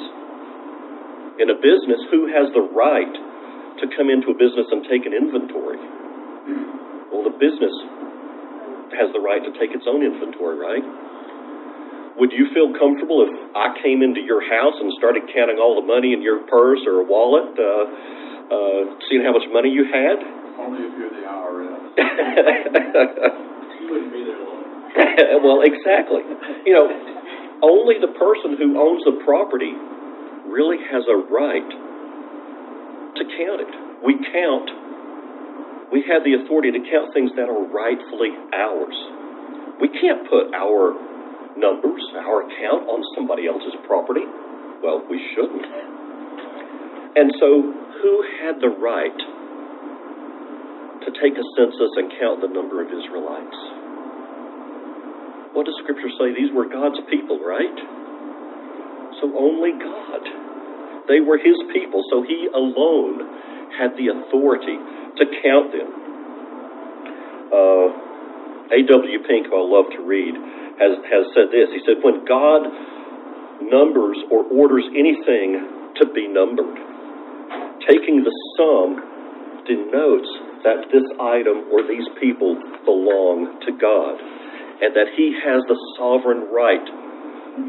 In 1.39 1.47
a 1.47 1.55
business, 1.55 2.03
who 2.11 2.27
has 2.27 2.51
the 2.51 2.67
right 2.75 3.15
to 3.79 3.85
come 3.95 4.11
into 4.11 4.35
a 4.35 4.35
business 4.35 4.67
and 4.75 4.83
take 4.91 5.07
an 5.07 5.15
inventory? 5.15 5.79
Well, 7.15 7.23
the 7.23 7.31
business 7.39 7.71
has 8.99 9.07
the 9.15 9.23
right 9.23 9.39
to 9.39 9.51
take 9.55 9.71
its 9.71 9.87
own 9.87 10.03
inventory, 10.03 10.59
right? 10.59 10.83
Would 12.19 12.35
you 12.35 12.51
feel 12.51 12.75
comfortable 12.75 13.23
if 13.23 13.31
I 13.55 13.71
came 13.79 14.03
into 14.03 14.19
your 14.19 14.43
house 14.43 14.75
and 14.83 14.91
started 14.99 15.31
counting 15.31 15.55
all 15.55 15.79
the 15.79 15.87
money 15.87 16.11
in 16.11 16.19
your 16.19 16.43
purse 16.51 16.83
or 16.83 17.07
wallet, 17.07 17.55
uh, 17.55 17.87
uh, 18.51 18.81
seeing 19.07 19.23
how 19.23 19.31
much 19.31 19.47
money 19.55 19.71
you 19.71 19.87
had? 19.87 20.19
Only 20.59 20.83
if 20.83 20.93
you're 20.99 21.15
the 21.15 21.23
IRS. 21.23 21.87
you 23.79 23.87
wouldn't 23.87 24.11
be 24.11 24.27
there 24.27 24.43
long. 24.43 25.39
well, 25.47 25.63
exactly. 25.63 26.19
You 26.67 26.75
know, 26.75 26.91
only 27.63 27.95
the 28.03 28.11
person 28.19 28.59
who 28.59 28.75
owns 28.75 29.07
the 29.07 29.23
property 29.23 29.71
really 30.49 30.81
has 30.89 31.05
a 31.05 31.17
right 31.29 31.69
to 33.15 33.23
count 33.37 33.61
it. 33.61 33.71
We 34.03 34.17
count, 34.33 34.67
we 35.93 36.03
have 36.09 36.25
the 36.25 36.41
authority 36.41 36.71
to 36.73 36.81
count 36.89 37.13
things 37.13 37.31
that 37.37 37.47
are 37.47 37.63
rightfully 37.69 38.33
ours. 38.53 38.97
We 39.79 39.89
can't 39.89 40.27
put 40.27 40.51
our 40.53 40.97
numbers, 41.55 42.03
our 42.19 42.43
account 42.47 42.87
on 42.89 42.99
somebody 43.15 43.47
else's 43.47 43.75
property. 43.87 44.25
Well, 44.83 45.03
we 45.09 45.19
shouldn't. 45.35 45.65
And 47.15 47.33
so, 47.39 47.49
who 48.01 48.13
had 48.39 48.61
the 48.61 48.71
right 48.79 49.19
to 51.03 51.09
take 51.19 51.35
a 51.35 51.45
census 51.57 51.91
and 51.99 52.11
count 52.19 52.39
the 52.41 52.47
number 52.47 52.79
of 52.79 52.87
Israelites? 52.87 53.59
What 55.51 55.65
does 55.65 55.75
Scripture 55.83 56.11
say? 56.15 56.31
These 56.31 56.53
were 56.53 56.69
God's 56.69 57.01
people, 57.09 57.41
right? 57.43 57.75
So 59.21 59.31
only 59.37 59.71
God. 59.75 60.23
They 61.07 61.19
were 61.19 61.37
His 61.37 61.57
people, 61.73 62.03
so 62.11 62.23
He 62.23 62.47
alone 62.53 63.73
had 63.77 63.97
the 63.97 64.13
authority 64.13 64.77
to 65.17 65.23
count 65.43 65.71
them. 65.71 65.89
Uh, 67.49 67.87
A.W. 68.69 69.19
Pink, 69.27 69.47
who 69.49 69.57
I 69.57 69.65
love 69.65 69.89
to 69.97 70.01
read, 70.05 70.35
has, 70.77 71.01
has 71.09 71.25
said 71.33 71.49
this. 71.49 71.67
He 71.73 71.81
said, 71.85 71.99
When 72.05 72.23
God 72.25 72.69
numbers 73.65 74.17
or 74.29 74.45
orders 74.53 74.85
anything 74.93 75.93
to 75.97 76.05
be 76.13 76.27
numbered, 76.27 76.77
taking 77.89 78.23
the 78.23 78.35
sum 78.55 79.01
denotes 79.65 80.29
that 80.63 80.85
this 80.93 81.05
item 81.19 81.67
or 81.71 81.81
these 81.87 82.07
people 82.21 82.55
belong 82.85 83.59
to 83.65 83.71
God 83.73 84.15
and 84.81 84.95
that 84.95 85.11
He 85.17 85.35
has 85.43 85.61
the 85.67 85.77
sovereign 85.97 86.47
right 86.53 86.85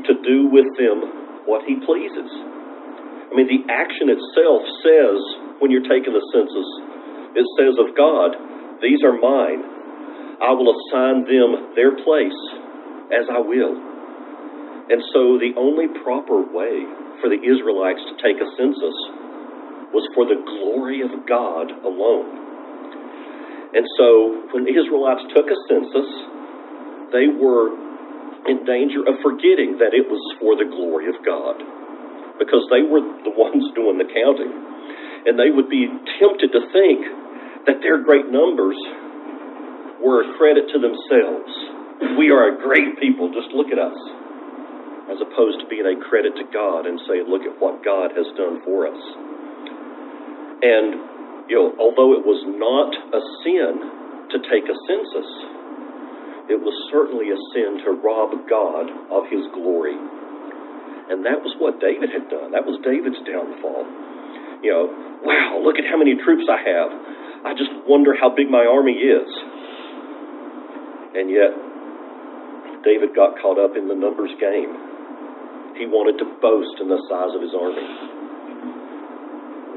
to 0.06 0.14
do 0.22 0.46
with 0.52 0.68
them 0.78 1.19
what 1.50 1.66
He 1.66 1.74
pleases. 1.82 2.30
I 2.30 3.34
mean, 3.34 3.50
the 3.50 3.66
action 3.66 4.06
itself 4.06 4.62
says, 4.86 5.18
when 5.58 5.74
you're 5.74 5.86
taking 5.90 6.14
the 6.14 6.22
census, 6.30 6.68
it 7.34 7.46
says 7.58 7.74
of 7.82 7.94
God, 7.98 8.38
These 8.78 9.02
are 9.02 9.18
mine. 9.18 9.62
I 10.38 10.54
will 10.54 10.70
assign 10.70 11.26
them 11.26 11.74
their 11.74 11.98
place 12.06 12.40
as 13.10 13.26
I 13.26 13.42
will. 13.42 13.74
And 14.90 15.02
so 15.14 15.38
the 15.38 15.54
only 15.58 15.86
proper 16.02 16.42
way 16.42 16.86
for 17.20 17.28
the 17.28 17.38
Israelites 17.38 18.00
to 18.10 18.14
take 18.18 18.38
a 18.40 18.48
census 18.58 18.96
was 19.94 20.06
for 20.14 20.26
the 20.26 20.38
glory 20.38 21.02
of 21.02 21.10
God 21.26 21.70
alone. 21.82 22.50
And 23.74 23.86
so 23.98 24.42
when 24.50 24.66
the 24.66 24.74
Israelites 24.74 25.22
took 25.30 25.46
a 25.46 25.58
census, 25.70 26.10
they 27.14 27.30
were 27.30 27.89
in 28.48 28.64
danger 28.64 29.04
of 29.04 29.20
forgetting 29.20 29.76
that 29.82 29.92
it 29.92 30.08
was 30.08 30.22
for 30.40 30.56
the 30.56 30.64
glory 30.64 31.08
of 31.12 31.16
God 31.24 31.60
because 32.40 32.64
they 32.72 32.80
were 32.80 33.04
the 33.20 33.34
ones 33.36 33.68
doing 33.76 34.00
the 34.00 34.08
counting. 34.08 34.52
And 35.28 35.36
they 35.36 35.52
would 35.52 35.68
be 35.68 35.84
tempted 36.16 36.48
to 36.56 36.62
think 36.72 37.04
that 37.68 37.84
their 37.84 38.00
great 38.00 38.32
numbers 38.32 38.76
were 40.00 40.24
a 40.24 40.28
credit 40.40 40.72
to 40.72 40.80
themselves. 40.80 41.52
We 42.16 42.32
are 42.32 42.48
a 42.48 42.54
great 42.56 42.96
people, 42.96 43.28
just 43.28 43.52
look 43.52 43.68
at 43.68 43.76
us. 43.76 43.98
As 45.12 45.20
opposed 45.20 45.60
to 45.60 45.66
being 45.68 45.84
a 45.84 46.00
credit 46.08 46.32
to 46.40 46.46
God 46.48 46.88
and 46.88 46.96
saying, 47.04 47.28
look 47.28 47.44
at 47.44 47.60
what 47.60 47.84
God 47.84 48.16
has 48.16 48.24
done 48.40 48.64
for 48.64 48.88
us. 48.88 49.02
And, 50.64 51.44
you 51.52 51.60
know, 51.60 51.76
although 51.76 52.16
it 52.16 52.24
was 52.24 52.40
not 52.56 52.88
a 52.96 53.20
sin 53.44 53.72
to 54.32 54.36
take 54.48 54.64
a 54.64 54.76
census, 54.88 55.28
it 56.50 56.58
was 56.58 56.74
certainly 56.90 57.30
a 57.30 57.38
sin 57.54 57.78
to 57.86 57.94
rob 58.02 58.34
God 58.50 58.90
of 59.14 59.30
his 59.30 59.46
glory. 59.54 59.94
And 59.94 61.22
that 61.22 61.38
was 61.46 61.54
what 61.62 61.78
David 61.78 62.10
had 62.10 62.26
done. 62.26 62.50
That 62.50 62.66
was 62.66 62.74
David's 62.82 63.22
downfall. 63.22 63.86
You 64.66 64.70
know, 64.74 64.84
wow, 65.22 65.62
look 65.62 65.78
at 65.78 65.86
how 65.86 65.94
many 65.94 66.18
troops 66.18 66.50
I 66.50 66.58
have. 66.58 66.90
I 67.46 67.54
just 67.54 67.70
wonder 67.86 68.18
how 68.18 68.34
big 68.34 68.50
my 68.50 68.66
army 68.66 68.98
is. 68.98 69.30
And 71.14 71.30
yet, 71.30 71.54
David 72.82 73.14
got 73.14 73.38
caught 73.38 73.58
up 73.58 73.78
in 73.78 73.86
the 73.86 73.94
numbers 73.94 74.34
game. 74.42 74.74
He 75.78 75.86
wanted 75.86 76.18
to 76.18 76.26
boast 76.42 76.82
in 76.82 76.90
the 76.90 76.98
size 77.06 77.30
of 77.30 77.40
his 77.46 77.54
army. 77.54 77.86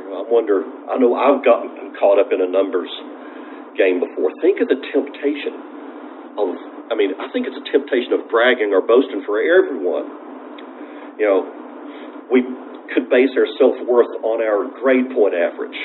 You 0.02 0.06
know, 0.10 0.16
I 0.22 0.24
wonder, 0.26 0.66
I 0.90 0.98
know 0.98 1.14
I've 1.14 1.46
gotten 1.46 1.94
caught 2.02 2.18
up 2.18 2.34
in 2.34 2.42
a 2.42 2.50
numbers 2.50 2.90
game 3.78 4.02
before. 4.02 4.34
Think 4.42 4.58
of 4.62 4.70
the 4.74 4.82
temptation 4.90 5.74
of, 6.38 6.50
I 6.90 6.96
mean, 6.96 7.14
I 7.20 7.30
think 7.32 7.46
it's 7.46 7.58
a 7.58 7.66
temptation 7.72 8.14
of 8.14 8.30
bragging 8.30 8.74
or 8.74 8.82
boasting 8.82 9.22
for 9.26 9.38
everyone. 9.38 10.08
You 11.18 11.26
know, 11.30 11.40
we 12.32 12.42
could 12.94 13.10
base 13.10 13.30
our 13.38 13.48
self 13.58 13.78
worth 13.86 14.10
on 14.26 14.42
our 14.42 14.70
grade 14.82 15.14
point 15.14 15.34
average. 15.34 15.78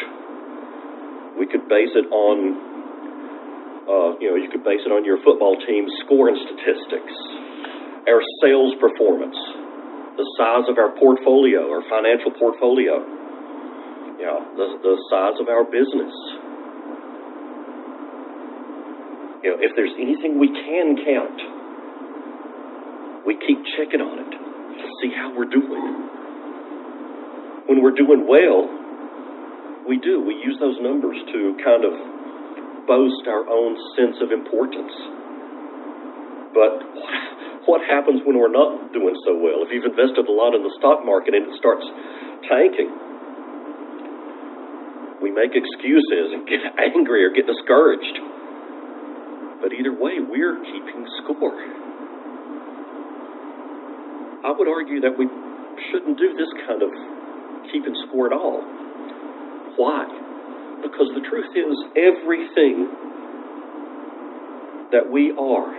We 1.39 1.47
could 1.47 1.69
base 1.69 1.93
it 1.95 2.09
on, 2.11 2.37
uh, 3.87 4.11
you 4.19 4.33
know, 4.33 4.37
you 4.37 4.51
could 4.51 4.65
base 4.65 4.83
it 4.83 4.91
on 4.91 5.05
your 5.05 5.23
football 5.23 5.55
team's 5.69 5.93
scoring 6.05 6.35
statistics, 6.35 7.15
our 8.09 8.21
sales 8.43 8.75
performance, 8.81 9.39
the 10.19 10.27
size 10.35 10.67
of 10.67 10.77
our 10.81 10.97
portfolio, 10.99 11.71
our 11.71 11.85
financial 11.87 12.35
portfolio, 12.35 12.99
you 14.19 14.27
know, 14.27 14.43
the, 14.59 14.67
the 14.83 14.95
size 15.13 15.39
of 15.39 15.47
our 15.47 15.63
business. 15.63 16.11
You 19.43 19.55
know, 19.55 19.59
if 19.63 19.71
there's 19.79 19.95
anything 19.95 20.43
we 20.43 20.51
can 20.51 20.99
count, 21.07 21.39
we 23.23 23.39
keep 23.39 23.63
checking 23.79 24.03
on 24.03 24.19
it 24.19 24.33
to 24.35 24.87
see 24.99 25.15
how 25.15 25.31
we're 25.31 25.47
doing. 25.47 25.85
When 27.71 27.79
we're 27.79 27.95
doing 27.95 28.27
well, 28.27 28.67
we 29.87 30.03
do. 30.03 30.19
We 30.27 30.35
use 30.43 30.59
those 30.59 30.75
numbers 30.83 31.17
to 31.31 31.55
kind 31.63 31.87
of 31.87 31.95
boast 32.91 33.31
our 33.31 33.47
own 33.47 33.79
sense 33.95 34.19
of 34.25 34.35
importance. 34.35 34.97
But 36.51 36.83
what 37.71 37.85
happens 37.87 38.25
when 38.27 38.41
we're 38.41 38.51
not 38.51 38.91
doing 38.91 39.15
so 39.23 39.39
well? 39.39 39.63
If 39.63 39.71
you've 39.71 39.87
invested 39.87 40.27
a 40.27 40.35
lot 40.35 40.57
in 40.59 40.67
the 40.67 40.75
stock 40.83 41.05
market 41.05 41.37
and 41.39 41.47
it 41.47 41.55
starts 41.61 41.85
tanking, 42.49 42.91
we 45.23 45.31
make 45.31 45.55
excuses 45.55 46.35
and 46.35 46.43
get 46.49 46.59
angry 46.91 47.23
or 47.23 47.31
get 47.31 47.47
discouraged. 47.47 48.38
But 49.61 49.73
either 49.73 49.93
way, 49.93 50.23
we're 50.23 50.57
keeping 50.63 51.07
score. 51.23 51.59
I 54.45 54.55
would 54.55 54.69
argue 54.69 55.01
that 55.03 55.19
we 55.19 55.27
shouldn't 55.91 56.17
do 56.19 56.31
this 56.39 56.49
kind 56.67 56.83
of 56.83 56.91
keeping 57.73 57.95
score 58.09 58.27
at 58.27 58.33
all. 58.33 58.63
Why? 59.77 60.07
Because 60.83 61.11
the 61.15 61.27
truth 61.29 61.51
is, 61.59 61.75
everything 61.99 62.87
that 64.93 65.11
we 65.11 65.35
are, 65.35 65.75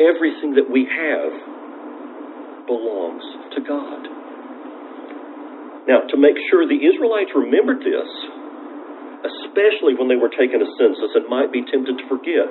everything 0.00 0.56
that 0.56 0.68
we 0.68 0.88
have, 0.88 1.32
belongs 2.66 3.22
to 3.54 3.60
God. 3.60 4.02
Now, 5.86 6.00
to 6.08 6.16
make 6.16 6.36
sure 6.50 6.66
the 6.66 6.80
Israelites 6.80 7.30
remembered 7.34 7.80
this, 7.80 8.08
especially 9.24 9.94
when 9.96 10.08
they 10.08 10.16
were 10.16 10.32
taking 10.32 10.60
a 10.60 10.68
census 10.80 11.12
and 11.14 11.28
might 11.28 11.52
be 11.52 11.64
tempted 11.66 11.98
to 11.98 12.04
forget, 12.08 12.48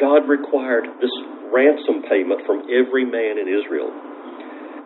God 0.00 0.26
required 0.26 0.88
this 0.98 1.12
ransom 1.52 2.02
payment 2.08 2.46
from 2.46 2.66
every 2.70 3.04
man 3.04 3.38
in 3.38 3.46
Israel. 3.46 3.90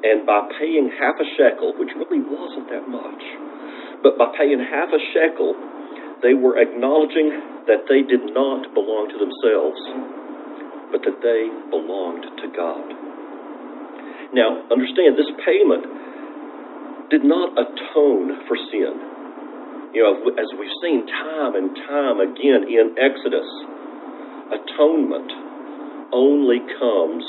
And 0.05 0.27
by 0.29 0.45
paying 0.61 0.93
half 1.01 1.17
a 1.17 1.29
shekel, 1.37 1.73
which 1.81 1.93
really 1.97 2.21
wasn't 2.21 2.69
that 2.69 2.85
much, 2.89 3.23
but 4.05 4.21
by 4.21 4.37
paying 4.37 4.61
half 4.61 4.93
a 4.93 5.01
shekel, 5.17 5.57
they 6.21 6.37
were 6.37 6.61
acknowledging 6.61 7.65
that 7.65 7.89
they 7.89 8.05
did 8.05 8.33
not 8.37 8.69
belong 8.77 9.09
to 9.09 9.17
themselves, 9.17 9.81
but 10.93 11.01
that 11.09 11.21
they 11.25 11.49
belonged 11.73 12.29
to 12.29 12.47
God. 12.53 12.85
Now, 14.37 14.61
understand, 14.69 15.17
this 15.17 15.31
payment 15.41 17.09
did 17.09 17.25
not 17.25 17.57
atone 17.57 18.45
for 18.45 18.57
sin. 18.69 18.93
You 19.95 20.03
know, 20.03 20.27
as 20.35 20.51
we've 20.59 20.75
seen 20.83 21.07
time 21.07 21.55
and 21.55 21.71
time 21.87 22.19
again 22.19 22.67
in 22.67 22.99
Exodus, 22.99 23.47
atonement 24.51 25.31
only 26.11 26.59
comes 26.83 27.23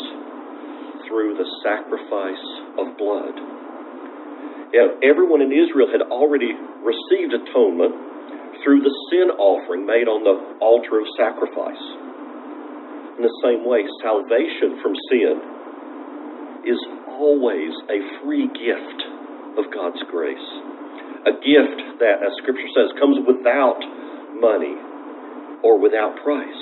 through 1.05 1.38
the 1.38 1.45
sacrifice 1.62 2.45
of 2.81 2.98
blood. 2.98 3.38
You 4.74 4.81
know, 4.81 4.89
everyone 5.05 5.45
in 5.45 5.53
Israel 5.53 5.93
had 5.93 6.10
already 6.10 6.57
received 6.81 7.38
atonement 7.38 7.93
through 8.65 8.81
the 8.81 8.93
sin 9.13 9.29
offering 9.38 9.86
made 9.86 10.10
on 10.10 10.25
the 10.25 10.57
altar 10.57 10.98
of 10.98 11.05
sacrifice. 11.22 11.86
In 13.13 13.22
the 13.22 13.36
same 13.45 13.62
way, 13.62 13.86
salvation 14.01 14.81
from 14.81 14.98
sin 15.13 15.38
is 16.65 16.81
always 17.13 17.77
a 17.93 18.25
free 18.25 18.50
gift 18.57 19.00
of 19.62 19.69
God's 19.69 20.01
grace. 20.10 20.75
A 21.25 21.34
gift 21.41 21.79
that, 22.05 22.22
as 22.22 22.32
Scripture 22.38 22.70
says, 22.77 22.94
comes 23.01 23.17
without 23.25 23.82
money 24.38 24.77
or 25.65 25.82
without 25.82 26.22
price. 26.22 26.62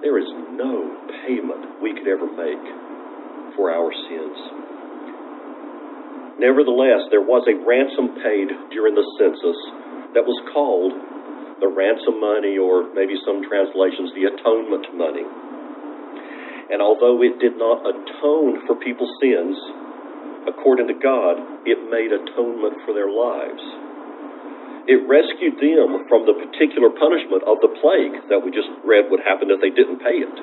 There 0.00 0.16
is 0.16 0.28
no 0.56 0.96
payment 1.28 1.80
we 1.80 1.92
could 1.92 2.08
ever 2.08 2.24
make 2.24 2.64
for 3.56 3.68
our 3.68 3.92
sins. 4.08 4.38
Nevertheless, 6.40 7.04
there 7.12 7.22
was 7.22 7.44
a 7.44 7.56
ransom 7.68 8.16
paid 8.24 8.48
during 8.72 8.96
the 8.96 9.06
census 9.20 9.60
that 10.16 10.24
was 10.24 10.40
called 10.52 10.96
the 11.60 11.68
ransom 11.68 12.18
money, 12.18 12.58
or 12.58 12.90
maybe 12.96 13.14
some 13.22 13.44
translations, 13.44 14.10
the 14.16 14.26
atonement 14.26 14.88
money. 14.96 15.22
And 16.72 16.80
although 16.80 17.20
it 17.22 17.38
did 17.38 17.60
not 17.60 17.84
atone 17.84 18.66
for 18.66 18.74
people's 18.80 19.12
sins, 19.20 19.54
according 20.48 20.88
to 20.88 20.96
God, 20.96 21.64
it 21.64 21.78
made 21.88 22.12
atonement 22.12 22.84
for 22.84 22.92
their 22.92 23.08
lives. 23.08 23.64
It 24.84 25.00
rescued 25.08 25.56
them 25.56 26.04
from 26.12 26.28
the 26.28 26.36
particular 26.36 26.92
punishment 26.92 27.40
of 27.48 27.56
the 27.64 27.72
plague 27.80 28.28
that 28.28 28.40
we 28.44 28.52
just 28.52 28.68
read 28.84 29.08
would 29.08 29.24
happen 29.24 29.48
if 29.48 29.60
they 29.64 29.72
didn't 29.72 30.04
pay 30.04 30.20
it. 30.20 30.36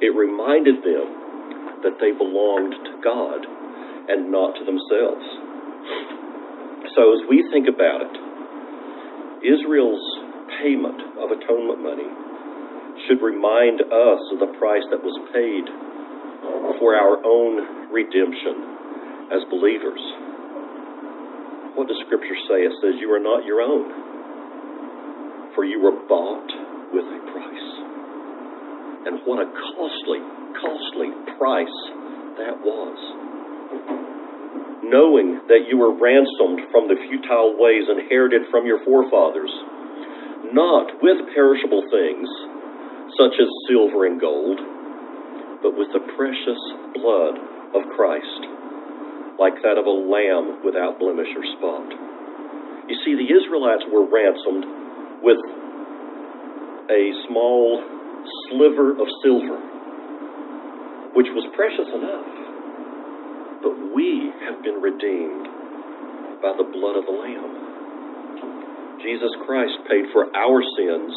It 0.00 0.16
reminded 0.16 0.80
them 0.80 1.84
that 1.84 2.00
they 2.00 2.16
belonged 2.16 2.72
to 2.72 2.94
God 3.04 3.44
and 4.08 4.32
not 4.32 4.56
to 4.56 4.64
themselves. 4.64 5.26
So, 6.96 7.02
as 7.12 7.20
we 7.28 7.44
think 7.52 7.68
about 7.68 8.00
it, 8.00 8.14
Israel's 9.44 10.04
payment 10.64 11.20
of 11.20 11.28
atonement 11.28 11.84
money 11.84 12.08
should 13.08 13.20
remind 13.20 13.84
us 13.84 14.22
of 14.32 14.40
the 14.40 14.52
price 14.56 14.84
that 14.88 15.04
was 15.04 15.16
paid 15.36 15.68
for 16.80 16.96
our 16.96 17.20
own 17.20 17.92
redemption 17.92 18.79
as 19.30 19.46
believers. 19.50 20.02
What 21.78 21.86
does 21.86 22.02
Scripture 22.06 22.38
say? 22.50 22.66
It 22.66 22.74
says, 22.82 22.98
You 22.98 23.14
are 23.14 23.22
not 23.22 23.46
your 23.46 23.62
own, 23.62 25.54
for 25.54 25.64
you 25.64 25.78
were 25.78 25.94
bought 26.10 26.50
with 26.90 27.06
a 27.06 27.20
price. 27.30 27.68
And 29.06 29.22
what 29.24 29.38
a 29.38 29.48
costly, 29.48 30.20
costly 30.58 31.08
price 31.38 31.78
that 32.42 32.58
was. 32.60 32.98
Knowing 34.82 35.38
that 35.46 35.70
you 35.70 35.78
were 35.78 35.94
ransomed 35.94 36.66
from 36.74 36.90
the 36.90 36.98
futile 37.06 37.54
ways 37.54 37.86
inherited 37.86 38.42
from 38.50 38.66
your 38.66 38.82
forefathers, 38.84 39.52
not 40.50 40.90
with 41.00 41.30
perishable 41.30 41.86
things, 41.94 42.28
such 43.14 43.38
as 43.38 43.46
silver 43.70 44.06
and 44.06 44.20
gold, 44.20 44.58
but 45.62 45.78
with 45.78 45.88
the 45.94 46.02
precious 46.18 46.58
blood 46.98 47.38
of 47.78 47.86
Christ, 47.94 48.49
like 49.40 49.56
that 49.64 49.80
of 49.80 49.88
a 49.88 49.96
lamb 50.04 50.60
without 50.60 51.00
blemish 51.00 51.32
or 51.32 51.44
spot. 51.56 51.88
You 52.92 52.96
see, 53.08 53.16
the 53.16 53.24
Israelites 53.24 53.88
were 53.88 54.04
ransomed 54.04 55.24
with 55.24 55.40
a 56.92 57.02
small 57.24 57.80
sliver 58.52 58.92
of 59.00 59.08
silver, 59.24 59.56
which 61.16 61.32
was 61.32 61.48
precious 61.56 61.88
enough. 61.88 62.28
But 63.64 63.96
we 63.96 64.28
have 64.44 64.60
been 64.60 64.84
redeemed 64.84 65.48
by 66.44 66.52
the 66.60 66.68
blood 66.68 67.00
of 67.00 67.08
the 67.08 67.16
Lamb. 67.16 69.00
Jesus 69.00 69.32
Christ 69.48 69.72
paid 69.88 70.04
for 70.12 70.28
our 70.36 70.60
sins 70.76 71.12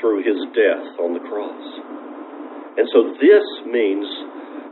through 0.00 0.24
his 0.24 0.40
death 0.56 0.96
on 1.04 1.12
the 1.12 1.24
cross. 1.28 1.64
And 2.80 2.88
so 2.96 3.12
this 3.20 3.44
means 3.68 4.08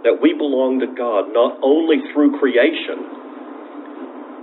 that 0.04 0.20
we 0.22 0.34
belong 0.34 0.78
to 0.80 0.86
God 0.86 1.32
not 1.34 1.58
only 1.62 1.98
through 2.12 2.38
creation, 2.38 3.02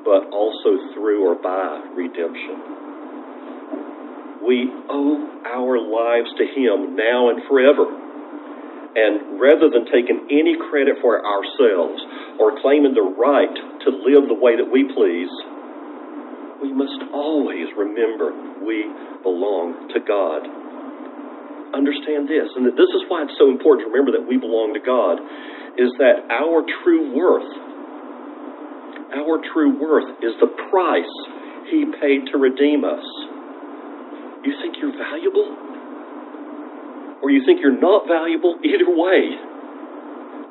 but 0.04 0.28
also 0.30 0.78
through 0.94 1.26
or 1.26 1.36
by 1.40 1.82
redemption. 1.96 2.76
We 4.46 4.70
owe 4.92 5.18
our 5.48 5.80
lives 5.82 6.30
to 6.38 6.46
him 6.46 6.96
now 6.96 7.30
and 7.34 7.42
forever. 7.50 7.90
And 8.96 9.42
rather 9.42 9.68
than 9.68 9.90
taking 9.92 10.30
any 10.30 10.56
credit 10.70 11.02
for 11.02 11.20
ourselves 11.20 12.00
or 12.40 12.62
claiming 12.62 12.94
the 12.94 13.02
right 13.02 13.52
to 13.84 13.90
live 14.06 14.30
the 14.30 14.38
way 14.38 14.56
that 14.56 14.70
we 14.70 14.86
please, 14.94 15.28
we 16.62 16.72
must 16.72 17.02
always 17.12 17.68
remember 17.76 18.32
we 18.64 18.86
belong 19.24 19.90
to 19.92 20.00
God. 20.00 20.48
Understand 21.76 22.32
this, 22.32 22.48
and 22.56 22.64
that 22.66 22.80
this 22.80 22.88
is 22.96 23.04
why 23.12 23.28
it's 23.28 23.36
so 23.36 23.52
important 23.52 23.84
to 23.84 23.92
remember 23.92 24.16
that 24.16 24.24
we 24.24 24.40
belong 24.40 24.72
to 24.74 24.80
God, 24.80 25.20
is 25.76 25.92
that 26.00 26.24
our 26.32 26.64
true 26.82 27.12
worth, 27.12 27.52
our 29.12 29.44
true 29.52 29.76
worth 29.76 30.08
is 30.24 30.32
the 30.40 30.48
price 30.72 31.16
He 31.68 31.84
paid 32.00 32.32
to 32.32 32.40
redeem 32.40 32.88
us. 32.88 33.04
You 34.48 34.56
think 34.64 34.80
you're 34.80 34.96
valuable? 34.96 35.76
or 37.26 37.32
you 37.32 37.42
think 37.44 37.60
you're 37.60 37.74
not 37.82 38.06
valuable, 38.08 38.60
either 38.64 38.86
way, 38.86 39.34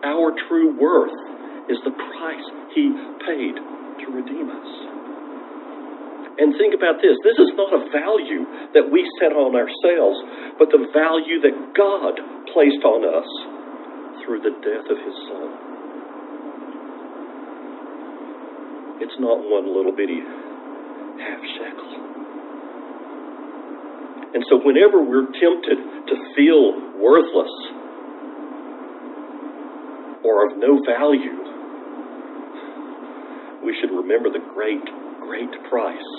our 0.02 0.34
true 0.48 0.74
worth 0.74 1.14
is 1.70 1.78
the 1.84 1.94
price 1.94 2.46
He 2.74 2.90
paid 3.22 3.54
to 3.54 4.06
redeem 4.10 4.50
us. 4.50 4.83
And 6.34 6.50
think 6.58 6.74
about 6.74 6.98
this 6.98 7.14
this 7.22 7.38
is 7.38 7.54
not 7.54 7.70
a 7.70 7.86
value 7.94 8.42
that 8.74 8.90
we 8.90 9.06
set 9.22 9.30
on 9.30 9.54
ourselves, 9.54 10.18
but 10.58 10.70
the 10.74 10.90
value 10.90 11.38
that 11.46 11.54
God 11.78 12.18
placed 12.50 12.82
on 12.82 13.06
us 13.06 13.28
through 14.24 14.42
the 14.42 14.54
death 14.58 14.86
of 14.90 14.98
His 14.98 15.16
Son. 15.30 15.48
It's 19.04 19.18
not 19.20 19.38
one 19.46 19.66
little 19.70 19.94
bitty 19.94 20.22
half 21.22 21.42
shekel. 21.54 21.90
And 24.34 24.42
so, 24.50 24.58
whenever 24.58 24.98
we're 24.98 25.30
tempted 25.30 25.78
to 26.10 26.14
feel 26.34 26.74
worthless 26.98 27.54
or 30.26 30.50
of 30.50 30.58
no 30.58 30.82
value, 30.82 31.38
we 33.64 33.76
should 33.80 33.94
remember 33.94 34.30
the 34.30 34.42
great, 34.52 34.82
great 35.24 35.52
price 35.70 36.10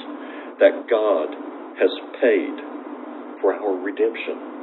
that 0.59 0.89
God 0.89 1.29
has 1.77 1.93
paid 2.21 2.55
for 3.41 3.53
our 3.53 3.75
redemption. 3.77 4.55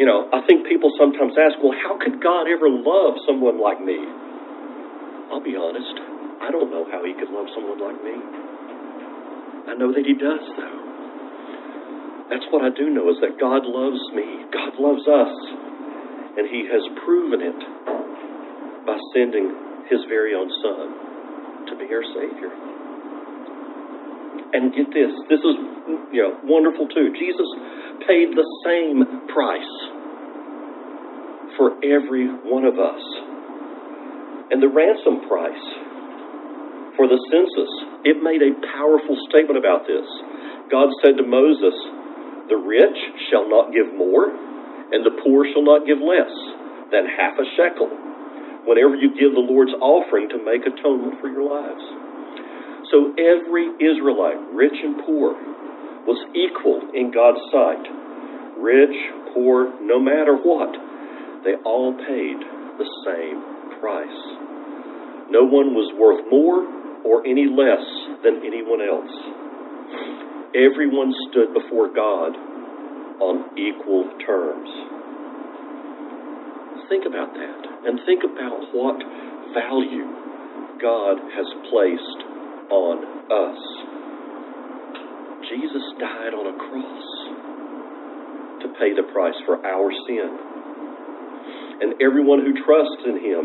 You 0.00 0.06
know, 0.08 0.32
I 0.32 0.40
think 0.48 0.64
people 0.66 0.90
sometimes 0.96 1.36
ask, 1.36 1.60
well, 1.60 1.76
how 1.76 2.00
could 2.00 2.22
God 2.24 2.48
ever 2.48 2.72
love 2.72 3.20
someone 3.28 3.60
like 3.60 3.80
me? 3.84 4.00
I'll 5.28 5.44
be 5.44 5.54
honest, 5.54 5.94
I 6.40 6.50
don't 6.50 6.72
know 6.72 6.88
how 6.90 7.04
He 7.04 7.12
could 7.12 7.28
love 7.28 7.46
someone 7.52 7.76
like 7.76 8.00
me. 8.00 8.16
I 9.68 9.76
know 9.76 9.92
that 9.92 10.02
He 10.08 10.16
does, 10.16 10.40
though. 10.56 10.80
That's 12.32 12.46
what 12.48 12.64
I 12.64 12.72
do 12.72 12.88
know 12.88 13.10
is 13.10 13.20
that 13.20 13.36
God 13.38 13.68
loves 13.68 14.00
me. 14.16 14.48
God 14.48 14.80
loves 14.80 15.04
us. 15.04 15.34
And 16.40 16.48
He 16.48 16.64
has 16.72 16.82
proven 17.04 17.44
it 17.44 17.60
by 18.86 18.96
sending 19.12 19.52
His 19.90 20.00
very 20.08 20.32
own 20.32 20.48
Son 20.64 21.68
to 21.68 21.76
be 21.76 21.92
our 21.92 22.06
Savior. 22.16 22.79
And 24.52 24.74
get 24.74 24.90
this, 24.90 25.10
this 25.28 25.40
is 25.40 25.56
you 26.10 26.22
know 26.22 26.38
wonderful 26.44 26.86
too. 26.88 27.14
Jesus 27.14 27.48
paid 28.06 28.34
the 28.34 28.46
same 28.66 29.02
price 29.30 29.74
for 31.56 31.76
every 31.84 32.26
one 32.46 32.64
of 32.64 32.78
us. 32.78 33.02
And 34.50 34.62
the 34.62 34.70
ransom 34.70 35.28
price 35.30 35.66
for 36.98 37.06
the 37.06 37.20
census, 37.30 37.72
it 38.04 38.18
made 38.22 38.42
a 38.42 38.52
powerful 38.74 39.16
statement 39.30 39.56
about 39.56 39.86
this. 39.86 40.06
God 40.70 40.90
said 41.02 41.16
to 41.16 41.24
Moses, 41.24 41.74
The 42.50 42.58
rich 42.58 42.98
shall 43.30 43.48
not 43.48 43.72
give 43.72 43.94
more, 43.94 44.28
and 44.28 45.06
the 45.06 45.14
poor 45.22 45.46
shall 45.54 45.62
not 45.62 45.86
give 45.86 46.02
less 46.02 46.34
than 46.90 47.06
half 47.06 47.38
a 47.38 47.46
shekel 47.54 47.88
whenever 48.66 48.98
you 48.98 49.14
give 49.14 49.32
the 49.32 49.46
Lord's 49.46 49.72
offering 49.80 50.28
to 50.28 50.38
make 50.42 50.66
atonement 50.66 51.20
for 51.20 51.30
your 51.30 51.46
lives. 51.46 52.09
So 52.90 53.14
every 53.14 53.70
Israelite, 53.78 54.50
rich 54.52 54.74
and 54.74 54.98
poor, 55.06 55.34
was 56.06 56.18
equal 56.34 56.82
in 56.90 57.14
God's 57.14 57.38
sight. 57.54 57.86
Rich, 58.58 58.98
poor, 59.32 59.70
no 59.80 60.02
matter 60.02 60.34
what, 60.34 60.74
they 61.46 61.54
all 61.64 61.94
paid 61.94 62.38
the 62.82 62.88
same 63.06 63.38
price. 63.78 64.20
No 65.30 65.46
one 65.46 65.70
was 65.72 65.86
worth 65.94 66.26
more 66.26 66.66
or 67.06 67.22
any 67.22 67.46
less 67.46 67.84
than 68.26 68.42
anyone 68.42 68.82
else. 68.82 69.14
Everyone 70.58 71.14
stood 71.30 71.54
before 71.54 71.94
God 71.94 72.34
on 73.22 73.54
equal 73.54 74.10
terms. 74.26 74.70
Think 76.90 77.06
about 77.06 77.30
that 77.38 77.60
and 77.86 78.00
think 78.02 78.26
about 78.26 78.66
what 78.74 78.98
value 79.54 80.10
God 80.82 81.22
has 81.38 81.46
placed 81.70 82.29
on 82.70 83.02
us. 83.30 83.60
Jesus 85.50 85.82
died 85.98 86.32
on 86.32 86.46
a 86.46 86.56
cross 86.56 87.06
to 88.62 88.68
pay 88.78 88.94
the 88.94 89.02
price 89.12 89.34
for 89.46 89.58
our 89.66 89.90
sin. 90.06 90.30
And 91.82 92.00
everyone 92.00 92.40
who 92.40 92.52
trusts 92.64 93.02
in 93.06 93.18
him 93.18 93.44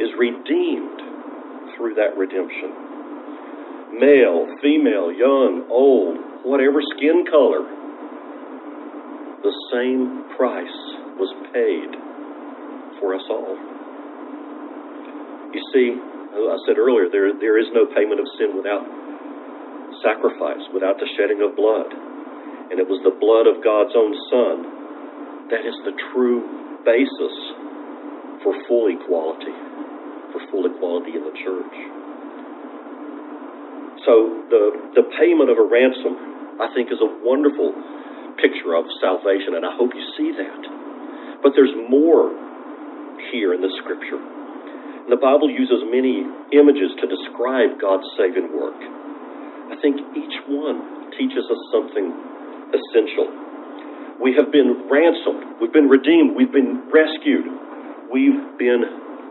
is 0.00 0.08
redeemed 0.18 1.76
through 1.76 1.94
that 1.94 2.16
redemption. 2.16 3.98
Male, 3.98 4.46
female, 4.62 5.12
young, 5.12 5.66
old, 5.68 6.16
whatever 6.46 6.80
skin 6.96 7.24
color, 7.28 7.66
the 9.42 9.52
same 9.72 10.24
price 10.36 10.78
was 11.18 11.32
paid 11.52 11.90
for 13.00 13.14
us 13.14 13.24
all. 13.28 13.56
You 15.52 15.62
see, 15.74 15.96
Oh, 16.34 16.46
I 16.54 16.58
said 16.66 16.78
earlier, 16.78 17.10
there, 17.10 17.34
there 17.38 17.58
is 17.58 17.66
no 17.74 17.86
payment 17.90 18.22
of 18.22 18.26
sin 18.38 18.54
without 18.54 18.86
sacrifice, 20.02 20.62
without 20.70 20.96
the 21.02 21.08
shedding 21.18 21.42
of 21.42 21.58
blood. 21.58 21.90
And 22.70 22.78
it 22.78 22.86
was 22.86 23.02
the 23.02 23.14
blood 23.18 23.50
of 23.50 23.58
God's 23.66 23.94
own 23.98 24.14
Son 24.30 24.56
that 25.50 25.66
is 25.66 25.74
the 25.82 25.94
true 26.14 26.46
basis 26.86 27.34
for 28.46 28.54
full 28.70 28.86
equality, 28.88 29.52
for 30.30 30.40
full 30.54 30.64
equality 30.70 31.18
in 31.18 31.26
the 31.26 31.34
church. 31.34 31.76
So 34.06 34.46
the, 34.48 34.62
the 35.02 35.04
payment 35.18 35.50
of 35.50 35.58
a 35.58 35.66
ransom, 35.66 36.62
I 36.62 36.70
think, 36.72 36.88
is 36.94 37.02
a 37.02 37.10
wonderful 37.26 37.74
picture 38.38 38.78
of 38.78 38.86
salvation, 39.02 39.58
and 39.58 39.66
I 39.66 39.74
hope 39.76 39.90
you 39.92 40.06
see 40.16 40.30
that. 40.38 40.62
But 41.42 41.52
there's 41.58 41.74
more 41.90 42.32
here 43.34 43.52
in 43.52 43.60
the 43.60 43.72
scripture. 43.82 44.39
The 45.08 45.16
Bible 45.16 45.48
uses 45.50 45.82
many 45.88 46.22
images 46.52 46.92
to 47.00 47.06
describe 47.08 47.80
God's 47.80 48.06
saving 48.18 48.52
work. 48.52 48.76
I 49.72 49.76
think 49.80 49.96
each 50.12 50.36
one 50.46 51.10
teaches 51.16 51.46
us 51.46 51.60
something 51.72 52.10
essential. 52.74 53.26
We 54.20 54.36
have 54.36 54.52
been 54.52 54.86
ransomed, 54.90 55.56
we've 55.60 55.72
been 55.72 55.88
redeemed, 55.88 56.36
we've 56.36 56.52
been 56.52 56.84
rescued, 56.92 57.46
we've 58.12 58.58
been 58.58 58.84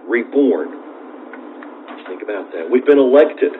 reborn. 0.09 0.73
Think 2.09 2.25
about 2.25 2.49
that. 2.57 2.65
We've 2.71 2.85
been 2.85 2.97
elected, 2.97 3.53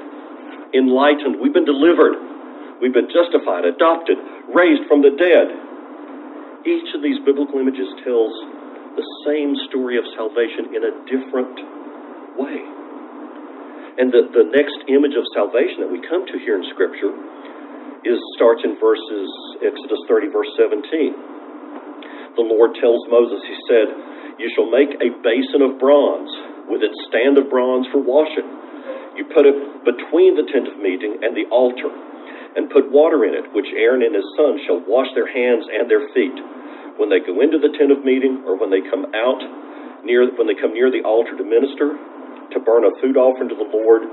enlightened, 0.74 1.38
we've 1.38 1.54
been 1.54 1.69
delivered, 1.69 2.17
we've 2.82 2.93
been 2.95 3.12
justified, 3.13 3.63
adopted, 3.63 4.17
raised 4.50 4.89
from 4.89 5.06
the 5.06 5.13
dead. 5.13 5.48
Each 6.65 6.89
of 6.95 7.04
these 7.06 7.22
biblical 7.24 7.62
images 7.62 7.88
tells 8.04 8.34
the 8.98 9.06
same 9.24 9.54
story 9.69 9.95
of 10.02 10.04
salvation 10.17 10.74
in 10.74 10.82
a 10.84 10.91
different 11.06 11.79
way. 12.39 12.58
And 13.99 14.08
the, 14.15 14.32
the 14.32 14.47
next 14.56 14.80
image 14.88 15.13
of 15.19 15.28
salvation 15.36 15.84
that 15.84 15.91
we 15.91 15.99
come 16.08 16.23
to 16.23 16.36
here 16.39 16.56
in 16.56 16.63
Scripture 16.71 17.12
is 18.08 18.15
starts 18.39 18.63
in 18.63 18.80
verses 18.80 19.28
Exodus 19.60 19.99
30, 20.08 20.32
verse 20.32 20.47
17. 20.56 22.39
The 22.39 22.47
Lord 22.47 22.80
tells 22.80 23.04
Moses, 23.12 23.43
He 23.43 23.58
said, 23.67 23.88
You 24.39 24.47
shall 24.56 24.71
make 24.71 24.95
a 25.04 25.12
basin 25.19 25.67
of 25.67 25.75
bronze 25.84 26.32
with 26.71 26.80
its 26.80 26.95
stand 27.12 27.36
of 27.36 27.52
bronze 27.52 27.91
for 27.91 27.99
washing. 27.99 28.47
You 29.19 29.28
put 29.36 29.43
it 29.43 29.58
between 29.84 30.39
the 30.39 30.47
tent 30.47 30.71
of 30.71 30.80
meeting 30.80 31.19
and 31.19 31.36
the 31.36 31.52
altar, 31.52 31.91
and 32.56 32.71
put 32.71 32.88
water 32.88 33.28
in 33.28 33.36
it, 33.36 33.52
which 33.52 33.67
Aaron 33.75 33.99
and 33.99 34.15
his 34.15 34.23
sons 34.39 34.63
shall 34.63 34.80
wash 34.88 35.12
their 35.12 35.28
hands 35.28 35.67
and 35.67 35.91
their 35.91 36.08
feet 36.15 36.39
when 36.95 37.08
they 37.08 37.23
go 37.23 37.39
into 37.39 37.60
the 37.60 37.71
tent 37.80 37.91
of 37.95 38.04
meeting 38.04 38.43
or 38.43 38.60
when 38.60 38.67
they 38.67 38.84
come 38.91 39.08
out 39.15 39.39
near 40.04 40.28
when 40.36 40.47
they 40.47 40.56
come 40.56 40.75
near 40.75 40.91
the 40.91 41.04
altar 41.08 41.32
to 41.36 41.43
minister 41.47 41.95
to 42.52 42.60
burn 42.60 42.86
a 42.86 42.92
food 43.02 43.18
offering 43.18 43.50
to 43.50 43.58
the 43.58 43.70
Lord, 43.70 44.04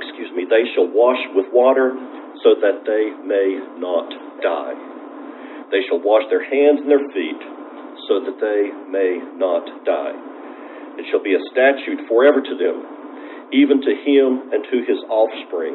excuse 0.00 0.30
me, 0.36 0.44
they 0.44 0.68
shall 0.74 0.88
wash 0.88 1.20
with 1.34 1.46
water 1.52 1.96
so 2.42 2.54
that 2.60 2.84
they 2.84 3.10
may 3.24 3.58
not 3.80 4.10
die. 4.44 4.76
They 5.72 5.82
shall 5.88 5.98
wash 6.04 6.28
their 6.28 6.44
hands 6.44 6.84
and 6.84 6.90
their 6.90 7.06
feet 7.10 7.42
so 8.06 8.20
that 8.20 8.36
they 8.38 8.70
may 8.92 9.18
not 9.40 9.64
die. 9.88 10.14
It 11.00 11.08
shall 11.10 11.24
be 11.24 11.34
a 11.34 11.42
statute 11.50 12.06
forever 12.06 12.38
to 12.38 12.54
them, 12.54 13.50
even 13.50 13.80
to 13.82 13.92
him 14.06 14.52
and 14.52 14.62
to 14.70 14.76
his 14.86 15.00
offspring 15.10 15.74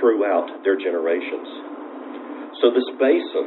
throughout 0.00 0.64
their 0.64 0.78
generations. 0.80 1.48
So 2.62 2.70
this 2.72 2.88
basin, 2.96 3.46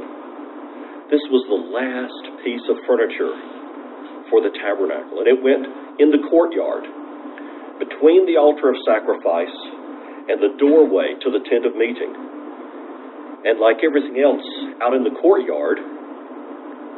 this 1.09 1.23
was 1.31 1.43
the 1.47 1.61
last 1.71 2.23
piece 2.43 2.61
of 2.69 2.77
furniture 2.85 3.56
for 4.29 4.41
the 4.41 4.51
tabernacle. 4.55 5.19
And 5.23 5.27
it 5.27 5.39
went 5.39 5.65
in 5.99 6.11
the 6.11 6.21
courtyard 6.29 6.85
between 7.79 8.25
the 8.25 8.37
altar 8.37 8.73
of 8.73 8.77
sacrifice 8.85 9.53
and 10.27 10.41
the 10.41 10.57
doorway 10.59 11.15
to 11.21 11.29
the 11.31 11.41
tent 11.45 11.65
of 11.65 11.77
meeting. 11.77 12.11
And 13.47 13.61
like 13.61 13.79
everything 13.85 14.19
else 14.19 14.43
out 14.81 14.91
in 14.97 15.05
the 15.07 15.15
courtyard, 15.21 15.79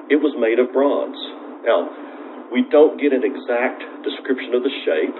it 0.09 0.17
was 0.17 0.33
made 0.39 0.57
of 0.57 0.73
bronze. 0.73 1.19
Now, 1.61 2.49
we 2.49 2.65
don't 2.73 2.97
get 2.97 3.13
an 3.13 3.21
exact 3.21 3.85
description 4.01 4.57
of 4.57 4.65
the 4.65 4.73
shape, 4.81 5.17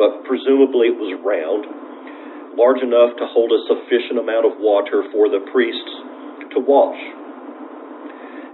but 0.00 0.24
presumably 0.24 0.88
it 0.88 0.96
was 0.96 1.12
round, 1.20 2.56
large 2.56 2.80
enough 2.80 3.12
to 3.20 3.28
hold 3.28 3.52
a 3.52 3.60
sufficient 3.68 4.16
amount 4.16 4.48
of 4.48 4.56
water 4.56 5.04
for 5.12 5.28
the 5.28 5.44
priests 5.52 5.92
to 6.56 6.64
wash. 6.64 7.00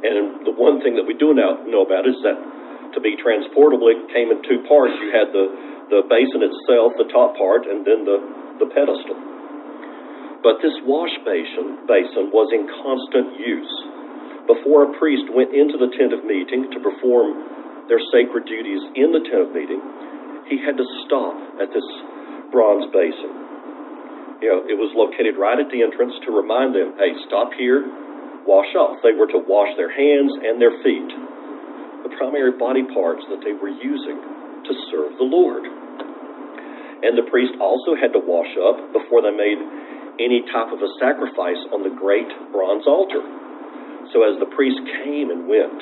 And 0.03 0.43
the 0.43 0.55
one 0.55 0.83
thing 0.83 0.99
that 0.99 1.07
we 1.07 1.15
do 1.15 1.35
know, 1.35 1.63
know 1.67 1.87
about 1.87 2.07
is 2.07 2.19
that 2.27 2.39
to 2.95 3.01
be 3.01 3.17
transportable, 3.21 3.89
it 3.93 4.09
came 4.13 4.33
in 4.33 4.41
two 4.45 4.65
parts. 4.69 4.95
You 4.97 5.11
had 5.13 5.33
the, 5.33 5.47
the 5.93 6.01
basin 6.09 6.41
itself, 6.45 6.97
the 6.97 7.09
top 7.13 7.37
part, 7.37 7.69
and 7.69 7.85
then 7.85 8.05
the, 8.05 8.19
the 8.65 8.69
pedestal. 8.73 9.17
But 10.41 10.63
this 10.63 10.75
wash 10.87 11.13
basin, 11.27 11.85
basin 11.91 12.31
was 12.31 12.49
in 12.55 12.65
constant 12.71 13.37
use. 13.43 13.75
Before 14.47 14.89
a 14.89 14.91
priest 14.97 15.29
went 15.35 15.53
into 15.53 15.77
the 15.77 15.93
tent 15.99 16.15
of 16.15 16.25
meeting 16.25 16.71
to 16.73 16.79
perform 16.81 17.89
their 17.91 18.01
sacred 18.15 18.47
duties 18.47 18.81
in 18.97 19.13
the 19.13 19.21
tent 19.27 19.43
of 19.45 19.51
meeting, 19.53 19.83
he 20.49 20.57
had 20.63 20.79
to 20.79 20.87
stop 21.05 21.37
at 21.61 21.69
this 21.75 21.85
bronze 22.49 22.89
basin. 22.95 23.33
You 24.41 24.49
know, 24.55 24.61
it 24.71 24.79
was 24.79 24.95
located 24.95 25.37
right 25.37 25.59
at 25.59 25.69
the 25.69 25.83
entrance 25.83 26.15
to 26.25 26.31
remind 26.31 26.73
them, 26.73 26.95
hey, 26.97 27.13
stop 27.27 27.51
here, 27.59 27.85
wash 28.47 28.71
off. 28.79 29.03
They 29.03 29.13
were 29.13 29.27
to 29.35 29.43
wash 29.43 29.75
their 29.77 29.91
hands 29.91 30.31
and 30.47 30.63
their 30.63 30.79
feet 30.81 31.11
primary 32.19 32.53
body 32.59 32.83
parts 32.91 33.23
that 33.31 33.41
they 33.47 33.55
were 33.55 33.71
using 33.71 34.19
to 34.67 34.73
serve 34.91 35.17
the 35.17 35.25
Lord. 35.25 35.65
And 35.65 37.15
the 37.15 37.31
priest 37.31 37.55
also 37.63 37.95
had 37.95 38.11
to 38.13 38.21
wash 38.21 38.51
up 38.59 38.91
before 38.91 39.23
they 39.23 39.31
made 39.31 39.63
any 40.19 40.43
type 40.51 40.75
of 40.75 40.83
a 40.83 40.91
sacrifice 40.99 41.63
on 41.71 41.87
the 41.87 41.95
great 41.95 42.27
bronze 42.51 42.85
altar. 42.91 43.23
So 44.11 44.27
as 44.27 44.35
the 44.43 44.51
priest 44.51 44.83
came 45.07 45.31
and 45.31 45.47
went, 45.47 45.79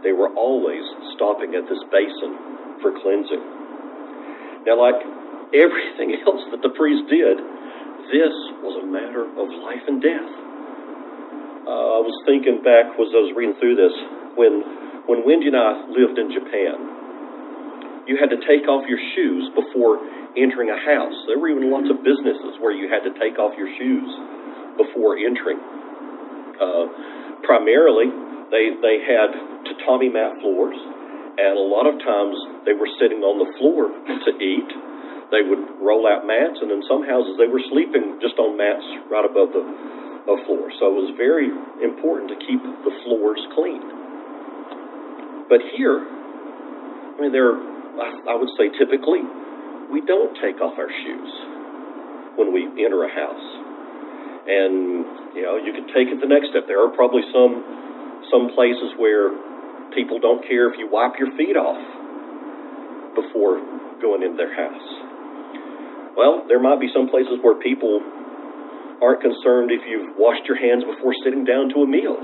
they 0.00 0.16
were 0.16 0.32
always 0.32 0.82
stopping 1.12 1.52
at 1.52 1.68
this 1.68 1.82
basin 1.92 2.80
for 2.80 2.96
cleansing. 3.04 3.44
Now, 4.64 4.80
like 4.80 4.96
everything 5.66 6.16
else 6.24 6.40
that 6.56 6.64
the 6.64 6.72
priest 6.72 7.04
did, 7.12 7.36
this 8.08 8.36
was 8.64 8.80
a 8.80 8.86
matter 8.88 9.28
of 9.28 9.46
life 9.60 9.84
and 9.84 10.00
death. 10.00 10.30
Uh, 11.66 11.98
I 11.98 12.00
was 12.00 12.16
thinking 12.24 12.62
back 12.62 12.94
as 12.96 13.10
I 13.12 13.20
was 13.26 13.34
reading 13.34 13.58
through 13.58 13.76
this 13.76 13.94
when 14.38 14.85
when 15.06 15.22
Wendy 15.22 15.48
and 15.48 15.56
I 15.56 15.86
lived 15.90 16.18
in 16.18 16.30
Japan. 16.34 16.96
You 18.06 18.14
had 18.18 18.30
to 18.30 18.38
take 18.46 18.70
off 18.70 18.86
your 18.86 19.02
shoes 19.18 19.50
before 19.54 19.98
entering 20.38 20.70
a 20.70 20.78
house. 20.78 21.16
There 21.26 21.38
were 21.38 21.50
even 21.50 21.74
lots 21.74 21.90
of 21.90 22.06
businesses 22.06 22.54
where 22.62 22.70
you 22.70 22.86
had 22.86 23.02
to 23.02 23.10
take 23.18 23.34
off 23.38 23.58
your 23.58 23.66
shoes 23.78 24.06
before 24.78 25.18
entering. 25.18 25.58
Uh, 26.54 26.86
primarily, 27.42 28.06
they 28.54 28.78
they 28.78 29.02
had 29.02 29.34
tatami 29.66 30.06
mat 30.06 30.38
floors, 30.38 30.78
and 30.78 31.58
a 31.58 31.66
lot 31.66 31.90
of 31.90 31.98
times 31.98 32.38
they 32.62 32.78
were 32.78 32.86
sitting 33.02 33.26
on 33.26 33.42
the 33.42 33.50
floor 33.58 33.90
to 33.90 34.30
eat. 34.38 34.70
They 35.34 35.42
would 35.42 35.82
roll 35.82 36.06
out 36.06 36.22
mats, 36.22 36.62
and 36.62 36.70
in 36.70 36.86
some 36.86 37.02
houses 37.02 37.34
they 37.42 37.50
were 37.50 37.62
sleeping 37.74 38.22
just 38.22 38.38
on 38.38 38.54
mats 38.54 38.86
right 39.10 39.26
above 39.26 39.50
the, 39.50 39.66
the 40.30 40.36
floor. 40.46 40.70
So 40.78 40.94
it 40.94 40.96
was 41.02 41.10
very 41.18 41.50
important 41.82 42.30
to 42.30 42.38
keep 42.38 42.62
the 42.62 42.94
floors 43.02 43.42
clean. 43.58 44.05
But 45.48 45.62
here, 45.78 46.02
I 46.02 47.16
mean, 47.20 47.32
there, 47.32 47.54
I 47.54 48.34
would 48.34 48.50
say 48.58 48.70
typically, 48.74 49.22
we 49.90 50.02
don't 50.02 50.34
take 50.42 50.60
off 50.60 50.74
our 50.78 50.90
shoes 50.90 51.32
when 52.34 52.52
we 52.52 52.66
enter 52.82 53.06
a 53.06 53.12
house. 53.12 53.46
And, 54.46 55.34
you 55.34 55.42
know, 55.42 55.58
you 55.58 55.74
could 55.74 55.90
take 55.94 56.06
it 56.10 56.20
the 56.20 56.30
next 56.30 56.50
step. 56.50 56.66
There 56.66 56.82
are 56.82 56.90
probably 56.94 57.22
some, 57.34 58.26
some 58.30 58.54
places 58.54 58.94
where 58.98 59.30
people 59.94 60.18
don't 60.18 60.42
care 60.46 60.70
if 60.70 60.78
you 60.78 60.86
wipe 60.90 61.18
your 61.18 61.34
feet 61.34 61.56
off 61.58 61.82
before 63.14 63.58
going 64.02 64.22
into 64.22 64.36
their 64.36 64.54
house. 64.54 64.86
Well, 66.14 66.44
there 66.48 66.60
might 66.60 66.80
be 66.80 66.88
some 66.94 67.08
places 67.08 67.38
where 67.42 67.58
people 67.58 68.00
aren't 69.02 69.20
concerned 69.20 69.70
if 69.70 69.84
you've 69.88 70.16
washed 70.16 70.46
your 70.48 70.56
hands 70.56 70.84
before 70.84 71.12
sitting 71.24 71.44
down 71.44 71.68
to 71.74 71.82
a 71.84 71.88
meal. 71.88 72.16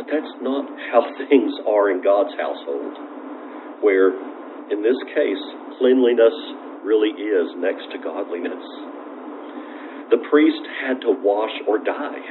But 0.00 0.08
that's 0.16 0.36
not 0.40 0.64
how 0.88 1.04
things 1.28 1.52
are 1.68 1.92
in 1.92 2.00
God's 2.00 2.32
household, 2.40 2.96
where, 3.84 4.16
in 4.72 4.80
this 4.80 4.96
case, 5.12 5.44
cleanliness 5.76 6.32
really 6.80 7.12
is 7.12 7.52
next 7.60 7.84
to 7.92 8.00
godliness. 8.00 8.64
The 10.08 10.24
priest 10.32 10.64
had 10.80 11.04
to 11.04 11.12
wash 11.20 11.52
or 11.68 11.84
die. 11.84 12.24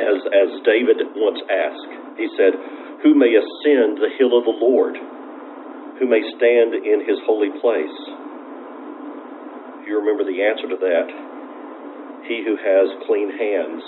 As, 0.00 0.18
as 0.24 0.48
David 0.64 1.04
once 1.12 1.44
asked, 1.52 2.16
he 2.16 2.32
said, 2.40 2.56
Who 3.04 3.12
may 3.12 3.36
ascend 3.36 4.00
the 4.00 4.16
hill 4.16 4.40
of 4.40 4.48
the 4.48 4.56
Lord? 4.56 4.96
Who 6.00 6.08
may 6.08 6.24
stand 6.32 6.80
in 6.80 7.04
his 7.04 7.20
holy 7.28 7.52
place? 7.60 7.98
You 9.84 10.00
remember 10.00 10.24
the 10.24 10.40
answer 10.48 10.64
to 10.64 10.80
that. 10.80 11.08
He 12.24 12.40
who 12.40 12.56
has 12.56 13.04
clean 13.04 13.36
hands 13.36 13.84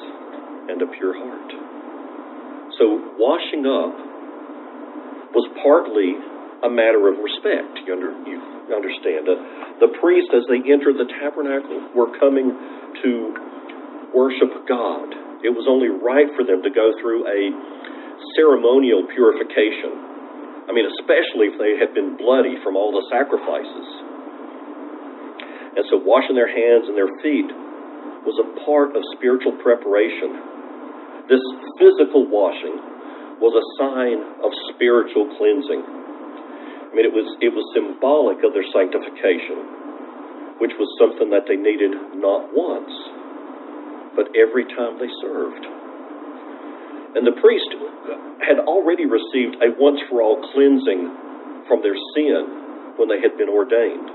and 0.69 0.83
a 0.83 0.87
pure 0.93 1.17
heart. 1.17 1.70
So 2.81 2.97
washing 3.21 3.69
up 3.69 3.93
was 5.37 5.45
partly 5.61 6.17
a 6.65 6.71
matter 6.73 7.13
of 7.13 7.21
respect. 7.21 7.85
You, 7.85 7.93
under, 7.93 8.11
you 8.25 8.41
understand. 8.73 9.29
Uh, 9.29 9.85
the 9.85 9.93
priests, 10.01 10.33
as 10.33 10.49
they 10.49 10.65
entered 10.65 10.97
the 10.97 11.05
tabernacle, 11.21 11.93
were 11.93 12.09
coming 12.17 12.57
to 13.05 13.13
worship 14.17 14.65
God. 14.65 15.13
It 15.45 15.53
was 15.53 15.69
only 15.69 15.93
right 15.93 16.29
for 16.33 16.45
them 16.45 16.65
to 16.65 16.73
go 16.73 16.97
through 17.05 17.29
a 17.29 17.41
ceremonial 18.37 19.05
purification. 19.13 20.65
I 20.69 20.73
mean, 20.73 20.89
especially 21.01 21.53
if 21.53 21.57
they 21.61 21.77
had 21.77 21.93
been 21.93 22.17
bloody 22.17 22.57
from 22.65 22.81
all 22.81 22.97
the 22.97 23.05
sacrifices. 23.13 23.89
And 25.77 25.85
so, 25.93 26.01
washing 26.01 26.37
their 26.37 26.51
hands 26.51 26.89
and 26.89 26.97
their 26.97 27.13
feet 27.21 27.49
was 28.25 28.37
a 28.41 28.49
part 28.65 28.97
of 28.97 29.01
spiritual 29.17 29.57
preparation. 29.65 30.60
This 31.31 31.47
physical 31.79 32.27
washing 32.27 32.75
was 33.39 33.55
a 33.55 33.65
sign 33.79 34.19
of 34.43 34.51
spiritual 34.75 35.31
cleansing. 35.39 35.79
I 35.79 36.91
mean, 36.91 37.07
it 37.07 37.15
was, 37.15 37.31
it 37.39 37.55
was 37.55 37.63
symbolic 37.71 38.43
of 38.43 38.51
their 38.51 38.67
sanctification, 38.75 40.59
which 40.59 40.75
was 40.75 40.91
something 40.99 41.31
that 41.31 41.47
they 41.47 41.55
needed 41.55 42.19
not 42.19 42.51
once, 42.51 42.91
but 44.19 44.35
every 44.35 44.67
time 44.75 44.99
they 44.99 45.07
served. 45.23 45.65
And 47.15 47.23
the 47.23 47.39
priest 47.39 47.79
had 48.43 48.59
already 48.67 49.07
received 49.07 49.63
a 49.63 49.71
once 49.79 50.03
for 50.11 50.27
all 50.27 50.43
cleansing 50.51 51.71
from 51.71 51.79
their 51.87 51.97
sin 52.19 52.99
when 52.99 53.07
they 53.07 53.23
had 53.23 53.39
been 53.39 53.49
ordained 53.49 54.11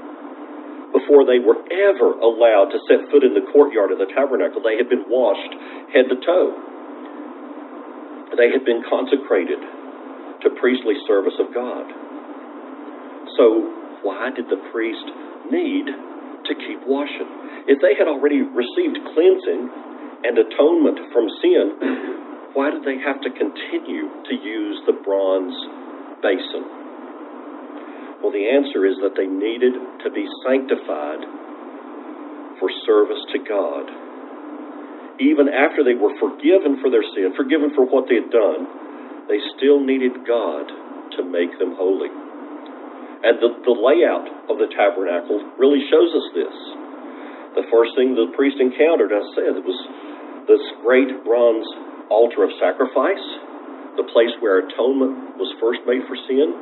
before 0.91 1.27
they 1.27 1.43
were 1.43 1.59
ever 1.59 2.15
allowed 2.23 2.71
to 2.71 2.79
set 2.87 3.03
foot 3.11 3.23
in 3.23 3.35
the 3.35 3.43
courtyard 3.51 3.91
of 3.91 3.99
the 3.99 4.07
tabernacle, 4.15 4.63
they 4.63 4.79
had 4.79 4.87
been 4.87 5.03
washed 5.11 5.51
head 5.91 6.07
to 6.07 6.15
toe. 6.23 6.74
They 8.35 8.51
had 8.51 8.67
been 8.67 8.83
consecrated 8.87 9.59
to 10.43 10.47
priestly 10.59 10.95
service 11.07 11.35
of 11.39 11.53
God. 11.55 11.87
So, 13.39 13.99
why 14.03 14.29
did 14.35 14.45
the 14.51 14.61
priest 14.71 15.07
need 15.51 15.87
to 15.87 16.53
keep 16.53 16.85
washing? 16.85 17.27
If 17.67 17.81
they 17.81 17.97
had 17.97 18.07
already 18.07 18.43
received 18.43 18.99
cleansing 19.15 19.63
and 20.23 20.35
atonement 20.37 20.99
from 21.11 21.25
sin, 21.41 21.65
why 22.53 22.71
did 22.71 22.83
they 22.83 22.99
have 23.01 23.19
to 23.21 23.31
continue 23.33 24.07
to 24.23 24.33
use 24.35 24.77
the 24.85 24.95
bronze 25.03 25.55
basin? 26.21 26.63
Well, 28.21 28.31
the 28.31 28.47
answer 28.47 28.85
is 28.85 28.95
that 29.03 29.17
they 29.17 29.27
needed 29.27 29.73
to 30.03 30.09
be 30.09 30.25
sanctified 30.45 31.23
for 32.59 32.69
service 32.85 33.21
to 33.33 33.39
God. 33.43 34.04
Even 35.19 35.47
after 35.47 35.79
they 35.83 35.95
were 35.95 36.11
forgiven 36.19 36.83
for 36.83 36.91
their 36.91 37.05
sin, 37.15 37.31
forgiven 37.39 37.71
for 37.71 37.87
what 37.87 38.11
they 38.11 38.19
had 38.19 38.31
done, 38.31 38.67
they 39.31 39.39
still 39.55 39.79
needed 39.79 40.27
God 40.27 40.67
to 41.15 41.21
make 41.23 41.55
them 41.55 41.73
holy. 41.79 42.11
And 43.25 43.39
the, 43.39 43.49
the 43.63 43.73
layout 43.73 44.27
of 44.51 44.59
the 44.59 44.67
tabernacle 44.75 45.39
really 45.57 45.81
shows 45.87 46.11
us 46.11 46.27
this. 46.35 46.55
The 47.55 47.65
first 47.71 47.95
thing 47.95 48.13
the 48.13 48.35
priest 48.35 48.59
encountered, 48.59 49.15
I 49.15 49.23
said, 49.33 49.55
was 49.63 49.79
this 50.45 50.61
great 50.83 51.09
bronze 51.23 51.65
altar 52.11 52.43
of 52.43 52.51
sacrifice, 52.59 53.25
the 53.95 54.05
place 54.11 54.35
where 54.43 54.67
atonement 54.67 55.39
was 55.39 55.49
first 55.63 55.79
made 55.87 56.03
for 56.05 56.19
sin. 56.27 56.53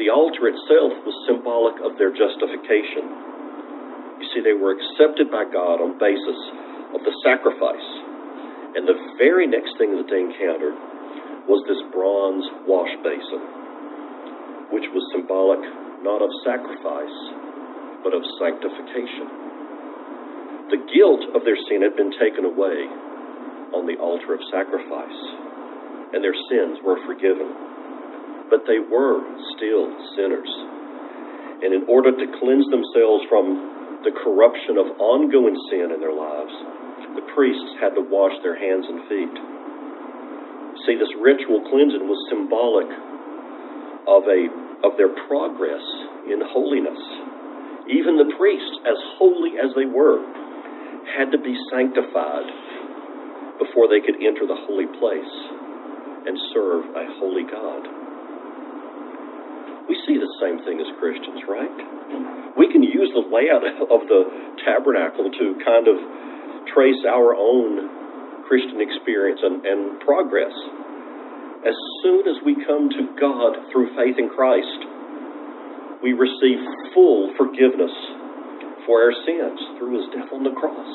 The 0.00 0.08
altar 0.08 0.48
itself 0.48 0.96
was 1.04 1.14
symbolic 1.28 1.76
of 1.84 2.00
their 2.00 2.10
justification. 2.10 3.04
You 4.18 4.26
see, 4.32 4.40
they 4.40 4.56
were 4.56 4.72
accepted 4.72 5.28
by 5.28 5.44
God 5.44 5.84
on 5.84 6.00
basis 6.00 6.40
of 6.94 7.00
the 7.02 7.14
sacrifice. 7.22 7.88
And 8.78 8.86
the 8.86 8.98
very 9.18 9.46
next 9.46 9.74
thing 9.78 9.96
that 9.98 10.06
they 10.06 10.22
encountered 10.22 10.76
was 11.50 11.62
this 11.66 11.82
bronze 11.90 12.46
wash 12.66 12.92
basin, 13.02 13.42
which 14.70 14.86
was 14.94 15.02
symbolic 15.14 15.62
not 16.06 16.22
of 16.22 16.30
sacrifice, 16.46 17.16
but 18.02 18.14
of 18.14 18.22
sanctification. 18.40 19.26
The 20.70 20.80
guilt 20.94 21.34
of 21.34 21.42
their 21.42 21.58
sin 21.68 21.82
had 21.82 21.98
been 21.98 22.14
taken 22.16 22.46
away 22.46 22.86
on 23.74 23.84
the 23.84 23.98
altar 23.98 24.32
of 24.32 24.40
sacrifice, 24.50 25.20
and 26.14 26.22
their 26.22 26.36
sins 26.48 26.78
were 26.86 26.98
forgiven 27.04 27.70
but 28.50 28.66
they 28.66 28.82
were 28.82 29.22
still 29.54 29.86
sinners. 30.18 30.50
And 31.62 31.70
in 31.70 31.86
order 31.86 32.10
to 32.10 32.26
cleanse 32.42 32.66
themselves 32.68 33.22
from 33.30 34.02
the 34.02 34.10
corruption 34.10 34.76
of 34.76 34.98
ongoing 34.98 35.54
sin 35.70 35.94
in 35.94 36.02
their 36.02 36.12
lives, 36.12 36.52
the 37.16 37.24
priests 37.34 37.70
had 37.80 37.94
to 37.98 38.02
wash 38.06 38.34
their 38.42 38.58
hands 38.58 38.86
and 38.86 39.00
feet. 39.10 39.36
See, 40.86 40.96
this 40.96 41.10
ritual 41.18 41.60
cleansing 41.68 42.06
was 42.06 42.20
symbolic 42.30 42.88
of 44.08 44.22
a 44.26 44.40
of 44.86 44.96
their 44.96 45.12
progress 45.28 45.84
in 46.24 46.40
holiness. 46.40 47.00
Even 47.90 48.16
the 48.16 48.32
priests, 48.38 48.76
as 48.88 48.96
holy 49.20 49.60
as 49.60 49.74
they 49.76 49.84
were, 49.84 50.24
had 51.18 51.28
to 51.32 51.38
be 51.38 51.52
sanctified 51.68 52.48
before 53.60 53.92
they 53.92 54.00
could 54.00 54.16
enter 54.24 54.48
the 54.48 54.56
holy 54.64 54.88
place 54.96 55.34
and 56.24 56.36
serve 56.54 56.84
a 56.96 57.04
holy 57.20 57.44
God. 57.44 57.82
We 59.84 59.98
see 60.06 60.16
the 60.16 60.32
same 60.40 60.62
thing 60.64 60.78
as 60.80 60.88
Christians, 61.02 61.42
right? 61.50 61.76
We 62.56 62.70
can 62.72 62.82
use 62.82 63.10
the 63.12 63.26
layout 63.26 63.66
of 63.94 64.00
the 64.06 64.22
tabernacle 64.64 65.28
to 65.28 65.44
kind 65.66 65.90
of 65.90 65.96
trace 66.68 67.00
our 67.08 67.34
own 67.34 68.44
Christian 68.48 68.80
experience 68.80 69.40
and, 69.42 69.64
and 69.64 70.00
progress. 70.00 70.52
As 71.64 71.76
soon 72.02 72.26
as 72.26 72.36
we 72.44 72.56
come 72.66 72.88
to 72.90 73.02
God 73.20 73.70
through 73.70 73.94
faith 73.96 74.16
in 74.18 74.28
Christ, 74.28 74.80
we 76.02 76.12
receive 76.12 76.58
full 76.94 77.32
forgiveness 77.36 77.92
for 78.86 79.04
our 79.04 79.12
sins 79.26 79.60
through 79.78 80.00
his 80.00 80.06
death 80.16 80.32
on 80.32 80.42
the 80.42 80.56
cross. 80.56 80.92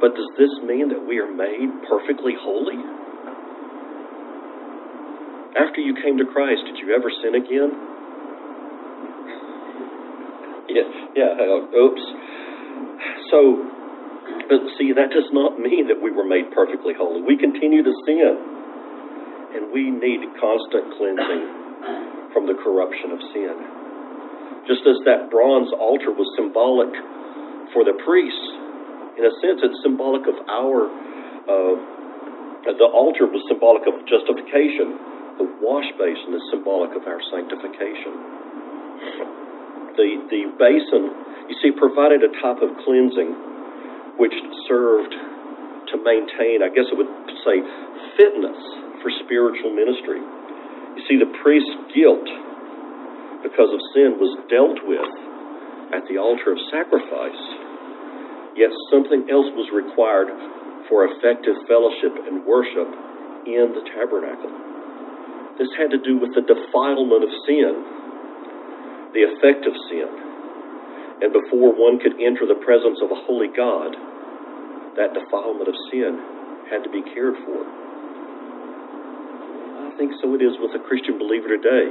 But 0.00 0.14
does 0.14 0.30
this 0.38 0.54
mean 0.62 0.88
that 0.90 1.02
we 1.02 1.18
are 1.18 1.30
made 1.30 1.68
perfectly 1.90 2.34
holy? 2.38 2.78
After 5.58 5.80
you 5.80 5.94
came 5.98 6.16
to 6.18 6.24
Christ, 6.24 6.62
did 6.66 6.78
you 6.78 6.94
ever 6.94 7.10
sin 7.22 7.34
again? 7.34 7.70
Yeah, 10.68 10.84
Yeah, 11.16 11.32
uh, 11.32 11.80
oops. 11.80 12.02
So, 13.32 13.77
but 14.48 14.64
see, 14.80 14.96
that 14.96 15.12
does 15.12 15.28
not 15.36 15.60
mean 15.60 15.92
that 15.92 16.00
we 16.00 16.08
were 16.08 16.24
made 16.24 16.48
perfectly 16.56 16.96
holy. 16.96 17.20
We 17.20 17.36
continue 17.36 17.84
to 17.84 17.94
sin, 18.08 18.32
and 19.52 19.68
we 19.68 19.92
need 19.92 20.24
constant 20.40 20.96
cleansing 20.96 22.32
from 22.32 22.48
the 22.48 22.56
corruption 22.56 23.12
of 23.12 23.20
sin. 23.36 23.56
Just 24.64 24.88
as 24.88 24.96
that 25.04 25.28
bronze 25.28 25.68
altar 25.76 26.12
was 26.12 26.28
symbolic 26.36 26.92
for 27.76 27.84
the 27.84 27.96
priests, 28.04 28.48
in 29.20 29.28
a 29.28 29.32
sense, 29.44 29.60
it's 29.60 29.80
symbolic 29.84 30.24
of 30.24 30.36
our. 30.48 30.88
Uh, 31.44 31.76
the 32.72 32.88
altar 32.88 33.28
was 33.28 33.44
symbolic 33.52 33.84
of 33.84 34.00
justification. 34.08 34.96
The 35.36 35.48
wash 35.60 35.88
basin 36.00 36.32
is 36.32 36.44
symbolic 36.52 36.96
of 36.96 37.04
our 37.04 37.20
sanctification. 37.28 38.12
The 39.92 40.08
the 40.32 40.42
basin, 40.56 41.04
you 41.52 41.56
see, 41.60 41.72
provided 41.76 42.24
a 42.24 42.32
type 42.40 42.64
of 42.64 42.72
cleansing 42.84 43.57
which 44.18 44.34
served 44.66 45.14
to 45.14 45.96
maintain, 46.04 46.60
I 46.60 46.68
guess 46.68 46.90
it 46.90 46.96
would 46.98 47.08
say, 47.46 47.56
fitness 48.18 48.58
for 49.00 49.08
spiritual 49.24 49.72
ministry. 49.72 50.20
You 50.20 51.02
see, 51.06 51.16
the 51.16 51.30
priest's 51.40 51.78
guilt 51.94 52.26
because 53.42 53.70
of 53.70 53.80
sin 53.94 54.18
was 54.18 54.34
dealt 54.50 54.82
with 54.84 55.08
at 55.94 56.04
the 56.10 56.18
altar 56.18 56.52
of 56.52 56.60
sacrifice, 56.68 57.42
yet 58.58 58.68
something 58.90 59.30
else 59.30 59.48
was 59.54 59.70
required 59.72 60.28
for 60.90 61.06
effective 61.06 61.54
fellowship 61.70 62.12
and 62.26 62.44
worship 62.44 62.90
in 63.46 63.72
the 63.72 63.84
tabernacle. 63.94 64.50
This 65.56 65.70
had 65.78 65.94
to 65.94 66.00
do 66.02 66.18
with 66.18 66.34
the 66.34 66.42
defilement 66.42 67.22
of 67.24 67.32
sin, 67.46 67.72
the 69.14 69.22
effect 69.32 69.64
of 69.64 69.74
sin. 69.88 70.27
And 71.18 71.34
before 71.34 71.74
one 71.74 71.98
could 71.98 72.14
enter 72.22 72.46
the 72.46 72.62
presence 72.62 73.02
of 73.02 73.10
a 73.10 73.18
holy 73.26 73.50
God, 73.50 73.90
that 74.94 75.14
defilement 75.14 75.66
of 75.66 75.74
sin 75.90 76.18
had 76.70 76.86
to 76.86 76.90
be 76.90 77.02
cared 77.14 77.34
for. 77.42 77.60
I 79.82 79.90
think 79.98 80.14
so 80.22 80.34
it 80.38 80.42
is 80.42 80.54
with 80.62 80.78
a 80.78 80.82
Christian 80.86 81.18
believer 81.18 81.50
today. 81.50 81.90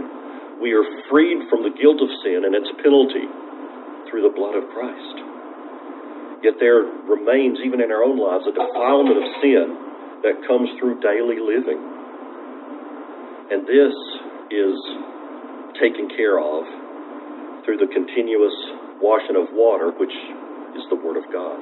We 0.64 0.72
are 0.72 0.84
freed 1.12 1.44
from 1.52 1.64
the 1.68 1.76
guilt 1.76 2.00
of 2.00 2.10
sin 2.24 2.48
and 2.48 2.56
its 2.56 2.72
penalty 2.80 3.28
through 4.08 4.24
the 4.24 4.32
blood 4.32 4.56
of 4.56 4.64
Christ. 4.72 5.18
Yet 6.44 6.56
there 6.60 6.88
remains, 7.10 7.60
even 7.66 7.82
in 7.82 7.92
our 7.92 8.04
own 8.08 8.16
lives, 8.16 8.48
a 8.48 8.56
defilement 8.56 9.18
of 9.18 9.28
sin 9.44 9.68
that 10.24 10.40
comes 10.48 10.70
through 10.80 11.02
daily 11.04 11.42
living. 11.44 11.82
And 13.52 13.68
this 13.68 13.96
is 14.52 14.76
taken 15.80 16.08
care 16.16 16.40
of 16.40 16.64
through 17.66 17.78
the 17.78 17.92
continuous 17.92 18.56
washing 19.02 19.38
of 19.38 19.54
water, 19.54 19.92
which 19.94 20.14
is 20.76 20.84
the 20.90 20.98
Word 20.98 21.18
of 21.18 21.26
God. 21.32 21.60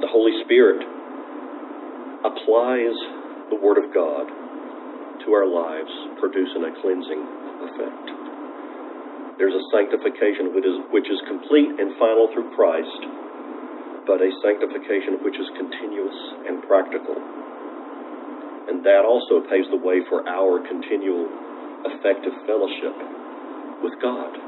The 0.00 0.10
Holy 0.10 0.34
Spirit 0.44 0.82
applies 2.22 2.96
the 3.50 3.58
Word 3.58 3.78
of 3.78 3.90
God 3.94 4.26
to 5.24 5.28
our 5.34 5.46
lives, 5.46 5.90
producing 6.20 6.62
a 6.66 6.72
cleansing 6.82 7.22
effect. 7.66 8.06
There's 9.38 9.54
a 9.54 9.64
sanctification 9.74 10.54
which 10.54 10.64
is, 10.64 10.76
which 10.94 11.08
is 11.10 11.20
complete 11.28 11.68
and 11.76 11.92
final 12.00 12.30
through 12.32 12.54
Christ, 12.56 13.02
but 14.06 14.22
a 14.22 14.30
sanctification 14.40 15.20
which 15.20 15.36
is 15.36 15.48
continuous 15.58 16.18
and 16.46 16.62
practical. 16.64 17.18
And 18.70 18.82
that 18.86 19.04
also 19.04 19.42
paves 19.50 19.68
the 19.70 19.82
way 19.82 20.00
for 20.08 20.26
our 20.26 20.62
continual 20.64 21.28
effective 21.84 22.32
fellowship 22.46 22.96
with 23.82 23.94
God. 24.00 24.45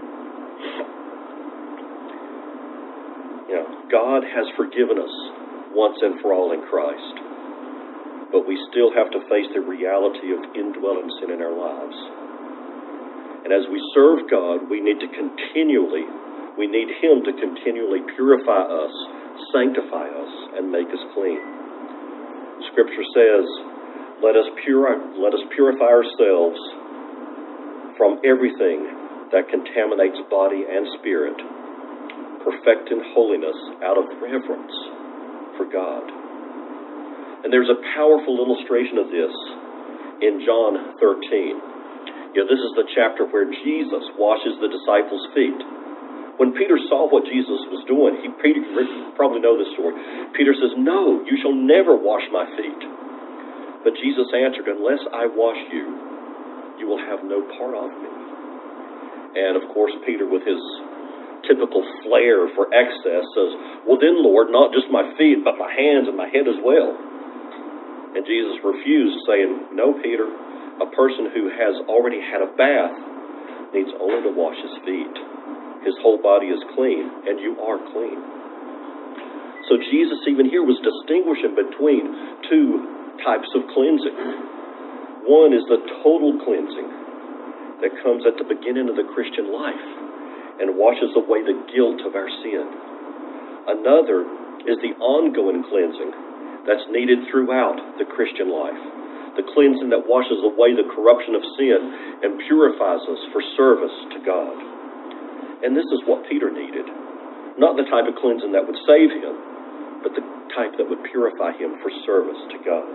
You 3.48 3.56
know, 3.56 3.68
God 3.88 4.28
has 4.28 4.44
forgiven 4.61 5.00
us 5.00 5.14
once 5.72 5.96
and 6.04 6.20
for 6.20 6.37
all 6.37 6.52
in 6.52 6.61
Christ, 6.68 7.16
but 8.28 8.44
we 8.44 8.61
still 8.68 8.92
have 8.92 9.08
to 9.16 9.24
face 9.32 9.48
the 9.56 9.64
reality 9.64 10.37
of 10.37 10.44
indwelling 10.52 11.08
sin 11.16 11.32
in 11.32 11.40
our 11.40 11.56
lives. 11.56 11.96
And 13.48 13.56
as 13.56 13.64
we 13.72 13.80
serve 13.96 14.28
God, 14.28 14.68
we 14.68 14.84
need 14.84 15.00
to 15.00 15.08
continually, 15.08 16.04
we 16.61 16.68
need 16.68 16.92
Him 17.00 17.24
to 17.24 17.32
continually 17.40 18.04
purify 18.12 18.68
us, 18.68 18.92
sanctify 19.56 20.12
us, 20.12 20.32
and 20.61 20.68
make 20.68 20.92
us 20.92 21.00
clean. 21.16 21.40
Scripture 22.68 23.06
says, 23.16 23.46
let 24.20 24.37
us, 24.37 24.44
puri- 24.61 25.16
let 25.16 25.32
us 25.32 25.40
purify 25.56 25.88
ourselves 25.88 26.61
from 27.96 28.20
everything 28.28 28.92
that 29.32 29.48
contaminates 29.48 30.20
body 30.28 30.68
and 30.68 30.84
spirit, 31.00 31.38
perfecting 32.48 33.04
holiness 33.12 33.56
out 33.84 34.00
of 34.00 34.08
reverence 34.24 34.72
for 35.61 35.68
God. 35.68 36.08
And 37.44 37.52
there's 37.52 37.68
a 37.68 37.76
powerful 37.94 38.40
illustration 38.40 38.96
of 38.98 39.12
this 39.12 39.34
in 40.24 40.40
John 40.48 40.96
13. 40.96 42.32
You 42.34 42.44
know, 42.44 42.48
this 42.48 42.61
is 42.61 42.72
the 42.76 42.88
chapter 42.96 43.24
where 43.28 43.44
Jesus 43.44 44.04
washes 44.16 44.56
the 44.61 44.68
disciples' 44.68 45.28
feet. 45.37 45.61
When 46.40 46.54
Peter 46.54 46.78
saw 46.88 47.11
what 47.11 47.26
Jesus 47.26 47.61
was 47.68 47.82
doing, 47.90 48.16
he 48.22 48.28
Peter, 48.40 48.62
probably 49.16 49.40
know 49.40 49.58
this 49.58 49.72
story. 49.74 49.94
Peter 50.34 50.54
says, 50.54 50.72
"No, 50.76 51.20
you 51.26 51.37
shall 51.42 51.54
never 51.54 51.96
wash 51.96 52.22
my 52.30 52.46
feet." 52.54 52.82
But 53.82 53.94
Jesus 53.94 54.32
answered, 54.32 54.68
"Unless 54.68 55.02
I 55.12 55.26
wash 55.26 55.58
you, 55.72 55.87
you 56.78 56.87
will 56.87 56.98
have 56.98 57.24
no 57.24 57.42
part 57.42 57.74
of 57.74 57.90
me." 57.90 58.11
And 59.34 59.56
of 59.56 59.68
course, 59.70 59.92
Peter, 60.06 60.26
with 60.26 60.44
his 60.44 60.61
typical 61.48 61.80
flair 62.04 62.46
for 62.52 62.68
excess, 62.70 63.24
says, 63.32 63.52
Well, 63.88 63.96
then, 63.96 64.20
Lord, 64.20 64.52
not 64.52 64.70
just 64.76 64.92
my 64.92 65.02
feet, 65.16 65.40
but 65.42 65.56
my 65.56 65.72
hands 65.72 66.06
and 66.06 66.14
my 66.14 66.28
head 66.28 66.44
as 66.44 66.61
well. 66.61 66.92
And 68.14 68.22
Jesus 68.28 68.61
refused, 68.61 69.16
saying, 69.24 69.72
No, 69.72 69.96
Peter, 69.98 70.28
a 70.78 70.88
person 70.92 71.32
who 71.32 71.48
has 71.48 71.74
already 71.88 72.20
had 72.20 72.44
a 72.44 72.50
bath 72.54 72.94
needs 73.72 73.90
only 73.96 74.28
to 74.28 74.32
wash 74.37 74.56
his 74.61 74.76
feet. 74.84 75.16
His 75.84 75.96
whole 76.04 76.20
body 76.20 76.52
is 76.52 76.61
clean, 76.76 77.08
and 77.24 77.40
you 77.40 77.56
are 77.64 77.80
clean. 77.92 78.18
So 79.68 79.76
Jesus, 79.92 80.20
even 80.28 80.48
here, 80.48 80.64
was 80.64 80.80
distinguishing 80.80 81.52
between 81.52 82.04
two 82.48 83.20
types 83.24 83.48
of 83.52 83.68
cleansing. 83.72 84.16
One 85.28 85.52
is 85.52 85.64
the 85.68 85.80
total 86.00 86.40
cleansing 86.40 86.88
that 87.84 87.92
comes 88.02 88.24
at 88.24 88.40
the 88.40 88.48
beginning 88.48 88.88
of 88.88 88.96
the 88.96 89.06
Christian 89.12 89.52
life 89.52 89.87
and 90.58 90.74
washes 90.74 91.14
away 91.14 91.42
the 91.46 91.58
guilt 91.70 92.02
of 92.02 92.14
our 92.14 92.28
sin. 92.42 92.66
Another 93.68 94.26
is 94.66 94.78
the 94.82 94.96
ongoing 95.00 95.62
cleansing 95.66 96.12
that's 96.66 96.84
needed 96.92 97.24
throughout 97.30 97.78
the 97.96 98.04
Christian 98.04 98.52
life. 98.52 98.82
The 99.38 99.46
cleansing 99.54 99.88
that 99.94 100.02
washes 100.04 100.42
away 100.42 100.74
the 100.74 100.88
corruption 100.90 101.38
of 101.38 101.44
sin 101.54 101.80
and 102.26 102.42
purifies 102.44 103.04
us 103.06 103.22
for 103.30 103.40
service 103.54 103.94
to 104.12 104.18
God. 104.26 104.56
And 105.62 105.78
this 105.78 105.86
is 105.94 106.02
what 106.10 106.26
Peter 106.26 106.50
needed. 106.50 106.86
Not 107.58 107.78
the 107.78 107.86
type 107.86 108.06
of 108.06 108.18
cleansing 108.18 108.50
that 108.54 108.66
would 108.66 108.78
save 108.86 109.10
him, 109.14 109.34
but 110.02 110.14
the 110.14 110.22
type 110.54 110.74
that 110.78 110.86
would 110.86 111.02
purify 111.10 111.54
him 111.54 111.78
for 111.82 111.90
service 112.06 112.38
to 112.54 112.58
God. 112.62 112.94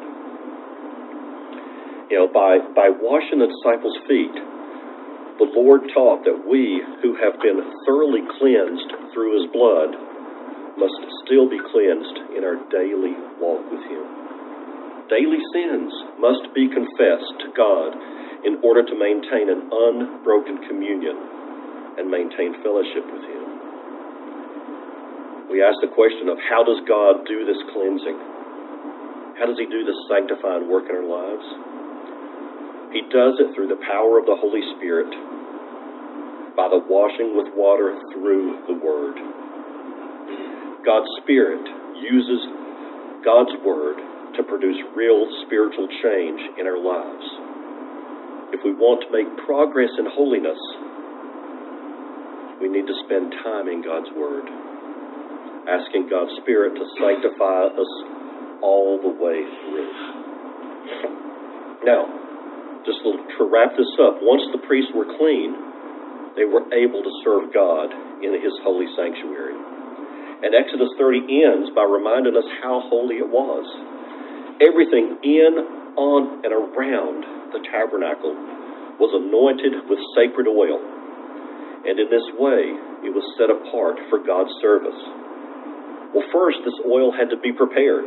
You 2.11 2.23
know, 2.23 2.27
by, 2.31 2.59
by 2.75 2.91
washing 2.91 3.39
the 3.39 3.47
disciples' 3.47 3.97
feet, 4.07 4.35
the 5.43 5.59
Lord 5.59 5.83
taught 5.91 6.23
that 6.23 6.47
we 6.47 6.79
who 7.03 7.19
have 7.19 7.35
been 7.43 7.59
thoroughly 7.83 8.23
cleansed 8.39 9.11
through 9.11 9.35
his 9.35 9.51
blood 9.51 9.91
must 10.79 10.95
still 11.25 11.51
be 11.51 11.59
cleansed 11.59 12.31
in 12.31 12.47
our 12.47 12.55
daily 12.71 13.11
walk 13.43 13.67
with 13.67 13.83
him. 13.83 14.05
Daily 15.11 15.43
sins 15.51 15.91
must 16.15 16.47
be 16.55 16.71
confessed 16.71 17.35
to 17.43 17.51
God 17.51 17.91
in 18.47 18.63
order 18.63 18.87
to 18.87 18.95
maintain 18.95 19.51
an 19.51 19.67
unbroken 19.67 20.63
communion 20.63 21.19
and 21.99 22.07
maintain 22.07 22.55
fellowship 22.63 23.03
with 23.11 23.23
him. 23.27 23.43
We 25.51 25.59
ask 25.59 25.75
the 25.83 25.91
question 25.91 26.31
of 26.31 26.39
how 26.47 26.63
does 26.63 26.79
God 26.87 27.27
do 27.27 27.43
this 27.43 27.59
cleansing? 27.75 28.17
How 29.37 29.45
does 29.45 29.59
he 29.59 29.67
do 29.67 29.83
this 29.83 29.99
sanctifying 30.07 30.71
work 30.71 30.87
in 30.87 30.95
our 30.95 31.05
lives? 31.05 31.72
He 32.93 33.01
does 33.09 33.41
it 33.41 33.49
through 33.57 33.73
the 33.73 33.81
power 33.89 34.21
of 34.21 34.29
the 34.29 34.37
Holy 34.37 34.61
Spirit 34.77 35.09
by 36.53 36.69
the 36.69 36.77
washing 36.85 37.33
with 37.33 37.49
water 37.57 37.97
through 38.13 38.61
the 38.69 38.77
Word. 38.77 39.17
God's 40.85 41.09
Spirit 41.25 41.65
uses 41.97 42.45
God's 43.25 43.57
Word 43.65 43.97
to 44.37 44.43
produce 44.45 44.77
real 44.93 45.25
spiritual 45.45 45.89
change 46.05 46.41
in 46.61 46.69
our 46.69 46.77
lives. 46.77 47.25
If 48.53 48.61
we 48.61 48.77
want 48.77 49.01
to 49.01 49.09
make 49.09 49.25
progress 49.41 49.89
in 49.97 50.05
holiness, 50.13 50.61
we 52.61 52.69
need 52.69 52.85
to 52.85 52.93
spend 53.09 53.33
time 53.41 53.65
in 53.73 53.81
God's 53.81 54.13
Word, 54.13 54.45
asking 55.65 56.13
God's 56.13 56.37
Spirit 56.45 56.77
to 56.77 56.85
sanctify 57.01 57.73
us 57.73 57.91
all 58.61 59.01
the 59.01 59.09
way 59.17 59.41
through. 59.65 59.89
Now, 61.89 62.22
just 62.85 62.99
to 63.03 63.43
wrap 63.47 63.75
this 63.75 63.89
up, 63.99 64.19
once 64.19 64.43
the 64.51 64.61
priests 64.67 64.91
were 64.95 65.07
clean, 65.17 65.55
they 66.35 66.45
were 66.45 66.65
able 66.73 67.03
to 67.03 67.13
serve 67.23 67.53
God 67.53 67.91
in 68.23 68.35
his 68.39 68.53
holy 68.63 68.87
sanctuary. 68.95 69.55
And 70.43 70.51
Exodus 70.51 70.91
30 70.99 71.23
ends 71.23 71.71
by 71.71 71.87
reminding 71.87 72.35
us 72.35 72.47
how 72.59 72.83
holy 72.91 73.23
it 73.23 73.29
was. 73.29 73.63
Everything 74.59 75.15
in, 75.23 75.51
on, 75.95 76.43
and 76.43 76.51
around 76.51 77.53
the 77.55 77.63
tabernacle 77.71 78.35
was 78.99 79.13
anointed 79.15 79.87
with 79.87 79.99
sacred 80.17 80.49
oil. 80.49 80.81
And 81.87 81.95
in 81.99 82.07
this 82.11 82.27
way, 82.35 82.75
it 83.07 83.11
was 83.11 83.23
set 83.39 83.51
apart 83.51 83.99
for 84.09 84.19
God's 84.23 84.51
service. 84.59 84.99
Well, 86.11 86.27
first, 86.31 86.59
this 86.63 86.77
oil 86.87 87.11
had 87.11 87.29
to 87.31 87.39
be 87.39 87.51
prepared. 87.51 88.05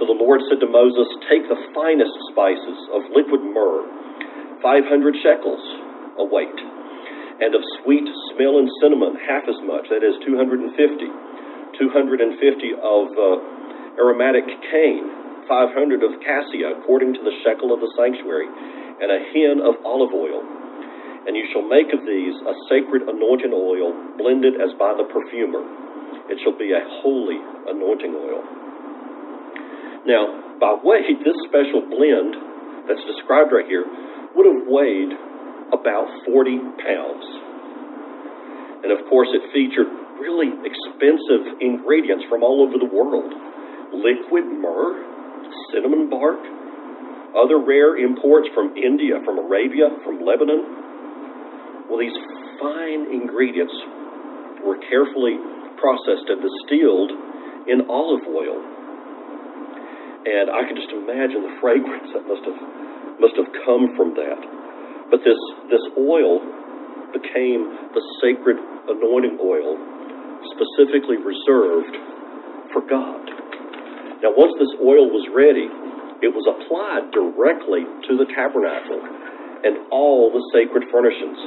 So 0.00 0.08
the 0.08 0.16
Lord 0.16 0.40
said 0.48 0.64
to 0.64 0.70
Moses, 0.72 1.04
Take 1.28 1.44
the 1.44 1.60
finest 1.76 2.16
spices 2.32 2.78
of 2.96 3.04
liquid 3.12 3.44
myrrh, 3.44 3.84
500 4.64 4.88
shekels 5.20 5.60
a 6.16 6.24
weight, 6.24 6.56
and 7.44 7.52
of 7.52 7.60
sweet 7.84 8.08
smell 8.32 8.64
and 8.64 8.68
cinnamon, 8.80 9.20
half 9.28 9.44
as 9.44 9.60
much, 9.68 9.92
that 9.92 10.00
is 10.00 10.16
250. 10.24 10.72
250 10.72 12.16
of 12.80 13.04
uh, 13.12 14.00
aromatic 14.00 14.48
cane, 14.72 15.04
500 15.44 15.68
of 16.00 16.16
cassia, 16.24 16.80
according 16.80 17.12
to 17.12 17.20
the 17.20 17.36
shekel 17.44 17.68
of 17.68 17.84
the 17.84 17.92
sanctuary, 17.92 18.48
and 19.04 19.08
a 19.12 19.20
hin 19.36 19.60
of 19.60 19.76
olive 19.84 20.16
oil. 20.16 20.40
And 21.28 21.36
you 21.36 21.44
shall 21.52 21.68
make 21.68 21.92
of 21.92 22.00
these 22.08 22.36
a 22.48 22.56
sacred 22.72 23.04
anointing 23.04 23.52
oil, 23.52 23.92
blended 24.16 24.64
as 24.64 24.72
by 24.80 24.96
the 24.96 25.04
perfumer. 25.12 25.60
It 26.32 26.40
shall 26.40 26.56
be 26.56 26.72
a 26.72 26.80
holy 27.04 27.36
anointing 27.68 28.16
oil. 28.16 28.59
Now, 30.06 30.56
by 30.58 30.76
weight, 30.80 31.20
this 31.24 31.36
special 31.48 31.84
blend 31.88 32.36
that's 32.88 33.04
described 33.04 33.52
right 33.52 33.66
here 33.66 33.84
would 34.34 34.46
have 34.46 34.64
weighed 34.66 35.12
about 35.72 36.08
40 36.24 36.58
pounds. 36.80 37.24
And 38.82 38.90
of 38.92 39.04
course, 39.12 39.28
it 39.32 39.44
featured 39.52 39.88
really 40.18 40.48
expensive 40.64 41.60
ingredients 41.60 42.24
from 42.28 42.42
all 42.42 42.64
over 42.64 42.76
the 42.80 42.88
world 42.88 43.32
liquid 43.92 44.46
myrrh, 44.46 45.02
cinnamon 45.72 46.08
bark, 46.08 46.38
other 47.34 47.58
rare 47.58 47.96
imports 47.98 48.48
from 48.54 48.76
India, 48.76 49.18
from 49.24 49.38
Arabia, 49.38 49.90
from 50.04 50.24
Lebanon. 50.24 51.86
Well, 51.90 51.98
these 51.98 52.16
fine 52.58 53.10
ingredients 53.10 53.74
were 54.62 54.78
carefully 54.88 55.38
processed 55.78 56.26
and 56.28 56.40
distilled 56.42 57.10
in 57.66 57.90
olive 57.90 58.26
oil. 58.26 58.79
And 60.20 60.52
I 60.52 60.68
can 60.68 60.76
just 60.76 60.92
imagine 60.92 61.48
the 61.48 61.56
fragrance 61.60 62.12
that 62.12 62.28
must 62.28 62.44
have 62.44 62.60
must 63.20 63.36
have 63.36 63.50
come 63.64 63.96
from 63.96 64.12
that. 64.20 64.40
But 65.08 65.24
this 65.24 65.40
this 65.72 65.84
oil 65.96 66.44
became 67.12 67.92
the 67.96 68.04
sacred 68.20 68.56
anointing 68.88 69.40
oil 69.40 69.76
specifically 70.52 71.16
reserved 71.16 71.96
for 72.72 72.84
God. 72.84 73.24
Now, 74.20 74.36
once 74.36 74.52
this 74.60 74.70
oil 74.80 75.08
was 75.08 75.24
ready, 75.32 75.68
it 76.20 76.28
was 76.28 76.44
applied 76.44 77.08
directly 77.16 77.88
to 78.08 78.12
the 78.20 78.28
tabernacle 78.36 79.00
and 79.64 79.88
all 79.88 80.28
the 80.28 80.44
sacred 80.52 80.84
furnishings. 80.92 81.40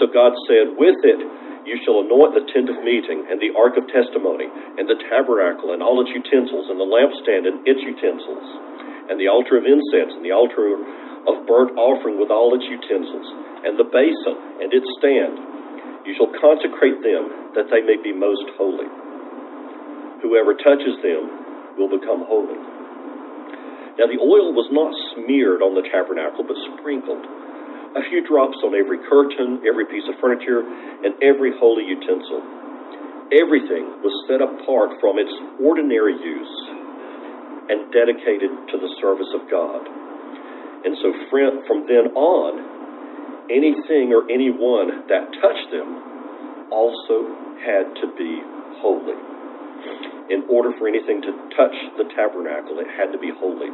So 0.00 0.08
God 0.08 0.32
said, 0.48 0.72
With 0.80 1.00
it 1.04 1.20
you 1.64 1.80
shall 1.82 2.04
anoint 2.04 2.36
the 2.36 2.44
tent 2.52 2.68
of 2.68 2.78
meeting, 2.84 3.24
and 3.28 3.40
the 3.40 3.52
ark 3.56 3.76
of 3.80 3.88
testimony, 3.88 4.48
and 4.76 4.84
the 4.84 5.00
tabernacle, 5.08 5.72
and 5.72 5.80
all 5.80 6.00
its 6.04 6.12
utensils, 6.12 6.68
and 6.68 6.76
the 6.76 6.86
lampstand 6.86 7.48
and 7.48 7.64
its 7.64 7.80
utensils, 7.80 8.46
and 9.08 9.16
the 9.16 9.28
altar 9.28 9.56
of 9.56 9.64
incense, 9.64 10.12
and 10.16 10.24
the 10.24 10.32
altar 10.32 10.76
of 11.24 11.34
burnt 11.48 11.72
offering 11.80 12.20
with 12.20 12.28
all 12.28 12.52
its 12.52 12.64
utensils, 12.68 13.28
and 13.64 13.80
the 13.80 13.88
basin 13.88 14.36
and 14.60 14.68
its 14.72 14.86
stand 15.00 15.54
you 16.04 16.12
shall 16.20 16.28
consecrate 16.36 17.00
them 17.00 17.56
that 17.56 17.72
they 17.72 17.80
may 17.80 17.96
be 17.96 18.12
most 18.12 18.44
holy. 18.60 18.88
Whoever 20.20 20.52
touches 20.52 21.00
them 21.00 21.76
will 21.80 21.88
become 21.88 22.28
holy. 22.28 22.60
Now, 23.96 24.04
the 24.10 24.20
oil 24.20 24.52
was 24.52 24.68
not 24.68 24.92
smeared 25.16 25.64
on 25.64 25.72
the 25.72 25.86
tabernacle, 25.88 26.44
but 26.44 26.58
sprinkled. 26.76 27.24
A 27.94 28.02
few 28.10 28.26
drops 28.26 28.58
on 28.66 28.74
every 28.74 28.98
curtain, 29.06 29.62
every 29.62 29.86
piece 29.86 30.02
of 30.10 30.18
furniture, 30.18 30.66
and 30.66 31.14
every 31.22 31.54
holy 31.62 31.86
utensil. 31.86 32.42
Everything 33.30 34.02
was 34.02 34.14
set 34.26 34.42
apart 34.42 34.98
from 34.98 35.18
its 35.18 35.30
ordinary 35.62 36.18
use 36.18 36.54
and 37.70 37.88
dedicated 37.94 38.50
to 38.50 38.76
the 38.82 38.90
service 39.00 39.30
of 39.32 39.46
God. 39.46 39.86
And 40.84 40.92
so 41.00 41.14
from 41.30 41.86
then 41.86 42.12
on, 42.12 42.52
anything 43.48 44.12
or 44.12 44.26
anyone 44.28 45.06
that 45.08 45.30
touched 45.40 45.68
them 45.70 46.68
also 46.74 47.30
had 47.62 47.88
to 48.02 48.06
be 48.18 48.42
holy. 48.82 49.16
In 50.34 50.44
order 50.50 50.72
for 50.76 50.88
anything 50.88 51.22
to 51.22 51.32
touch 51.56 51.76
the 51.96 52.10
tabernacle, 52.16 52.80
it 52.80 52.88
had 52.90 53.12
to 53.12 53.18
be 53.18 53.30
holy. 53.32 53.70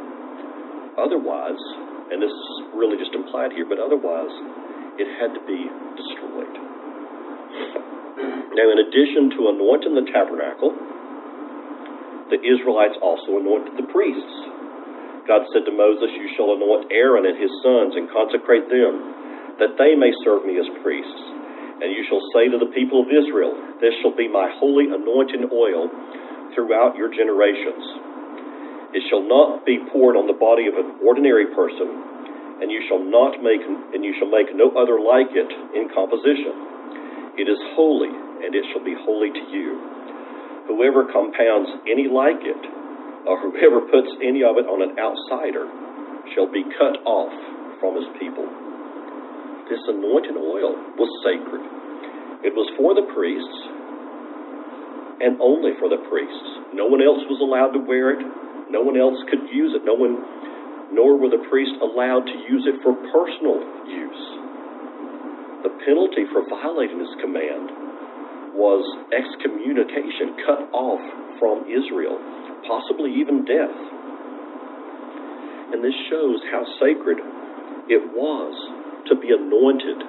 Otherwise, 0.99 1.59
and 2.11 2.19
this 2.19 2.31
is 2.31 2.47
really 2.75 2.99
just 2.99 3.15
implied 3.15 3.55
here, 3.55 3.63
but 3.63 3.79
otherwise, 3.79 4.31
it 4.99 5.07
had 5.15 5.31
to 5.31 5.41
be 5.47 5.63
destroyed. 5.95 6.55
Now, 8.51 8.67
in 8.67 8.83
addition 8.83 9.31
to 9.39 9.55
anointing 9.55 9.95
the 9.95 10.05
tabernacle, 10.11 10.75
the 12.27 12.39
Israelites 12.43 12.99
also 12.99 13.39
anointed 13.39 13.79
the 13.79 13.87
priests. 13.95 14.35
God 15.23 15.47
said 15.55 15.63
to 15.63 15.71
Moses, 15.71 16.11
You 16.19 16.27
shall 16.35 16.51
anoint 16.51 16.91
Aaron 16.91 17.23
and 17.23 17.39
his 17.39 17.51
sons 17.63 17.95
and 17.95 18.11
consecrate 18.11 18.67
them 18.67 19.55
that 19.63 19.79
they 19.79 19.95
may 19.95 20.11
serve 20.27 20.43
me 20.43 20.59
as 20.59 20.67
priests. 20.83 21.23
And 21.79 21.95
you 21.95 22.03
shall 22.11 22.21
say 22.35 22.51
to 22.51 22.59
the 22.59 22.71
people 22.75 23.07
of 23.07 23.07
Israel, 23.07 23.55
This 23.79 23.95
shall 24.03 24.15
be 24.15 24.27
my 24.27 24.51
holy 24.59 24.91
anointing 24.91 25.47
oil 25.47 25.87
throughout 26.51 26.99
your 26.99 27.07
generations. 27.07 28.10
It 28.91 29.03
shall 29.09 29.23
not 29.23 29.65
be 29.65 29.79
poured 29.91 30.15
on 30.19 30.27
the 30.27 30.35
body 30.35 30.67
of 30.67 30.75
an 30.75 30.99
ordinary 31.03 31.47
person, 31.55 31.87
and 32.59 32.69
you 32.69 32.83
shall 32.87 32.99
not 32.99 33.39
make 33.41 33.63
and 33.63 34.03
you 34.03 34.13
shall 34.19 34.29
make 34.29 34.51
no 34.55 34.71
other 34.75 34.99
like 34.99 35.31
it 35.31 35.51
in 35.75 35.87
composition. 35.95 37.35
It 37.39 37.47
is 37.47 37.59
holy, 37.73 38.11
and 38.11 38.51
it 38.51 38.65
shall 38.71 38.83
be 38.83 38.95
holy 39.07 39.31
to 39.31 39.43
you. 39.49 39.79
Whoever 40.67 41.07
compounds 41.09 41.71
any 41.87 42.11
like 42.11 42.43
it, 42.43 42.61
or 43.27 43.39
whoever 43.39 43.81
puts 43.87 44.11
any 44.19 44.43
of 44.43 44.59
it 44.59 44.67
on 44.67 44.83
an 44.83 44.99
outsider, 44.99 45.65
shall 46.35 46.51
be 46.51 46.63
cut 46.75 46.99
off 47.07 47.31
from 47.79 47.95
his 47.95 48.07
people 48.19 48.45
this 49.71 49.87
anointing 49.87 50.35
oil 50.35 50.75
was 50.99 51.07
sacred. 51.23 51.63
It 52.43 52.51
was 52.51 52.67
for 52.75 52.91
the 52.91 53.07
priests 53.15 53.57
and 55.23 55.39
only 55.39 55.79
for 55.79 55.87
the 55.87 56.03
priests. 56.11 56.75
No 56.75 56.91
one 56.91 56.99
else 56.99 57.23
was 57.31 57.39
allowed 57.39 57.71
to 57.71 57.79
wear 57.79 58.11
it. 58.11 58.19
No 58.71 58.79
one 58.79 58.95
else 58.95 59.19
could 59.27 59.51
use 59.51 59.75
it. 59.75 59.83
No 59.83 59.99
one, 59.99 60.15
nor 60.95 61.19
were 61.19 61.27
the 61.27 61.43
priests 61.51 61.75
allowed 61.83 62.23
to 62.23 62.37
use 62.47 62.63
it 62.63 62.79
for 62.79 62.95
personal 63.11 63.59
use. 63.83 64.23
The 65.67 65.75
penalty 65.83 66.23
for 66.31 66.47
violating 66.47 66.97
this 66.97 67.11
command 67.19 68.55
was 68.55 68.83
excommunication, 69.11 70.39
cut 70.47 70.71
off 70.71 71.03
from 71.35 71.67
Israel, 71.67 72.15
possibly 72.63 73.11
even 73.19 73.43
death. 73.43 73.77
And 75.75 75.83
this 75.83 75.95
shows 76.07 76.39
how 76.51 76.63
sacred 76.79 77.19
it 77.91 78.03
was 78.15 78.53
to 79.11 79.19
be 79.19 79.35
anointed 79.35 79.99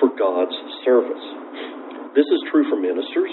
for 0.00 0.08
God's 0.16 0.56
service. 0.84 1.24
This 2.16 2.24
is 2.24 2.40
true 2.48 2.64
for 2.72 2.80
ministers. 2.80 3.32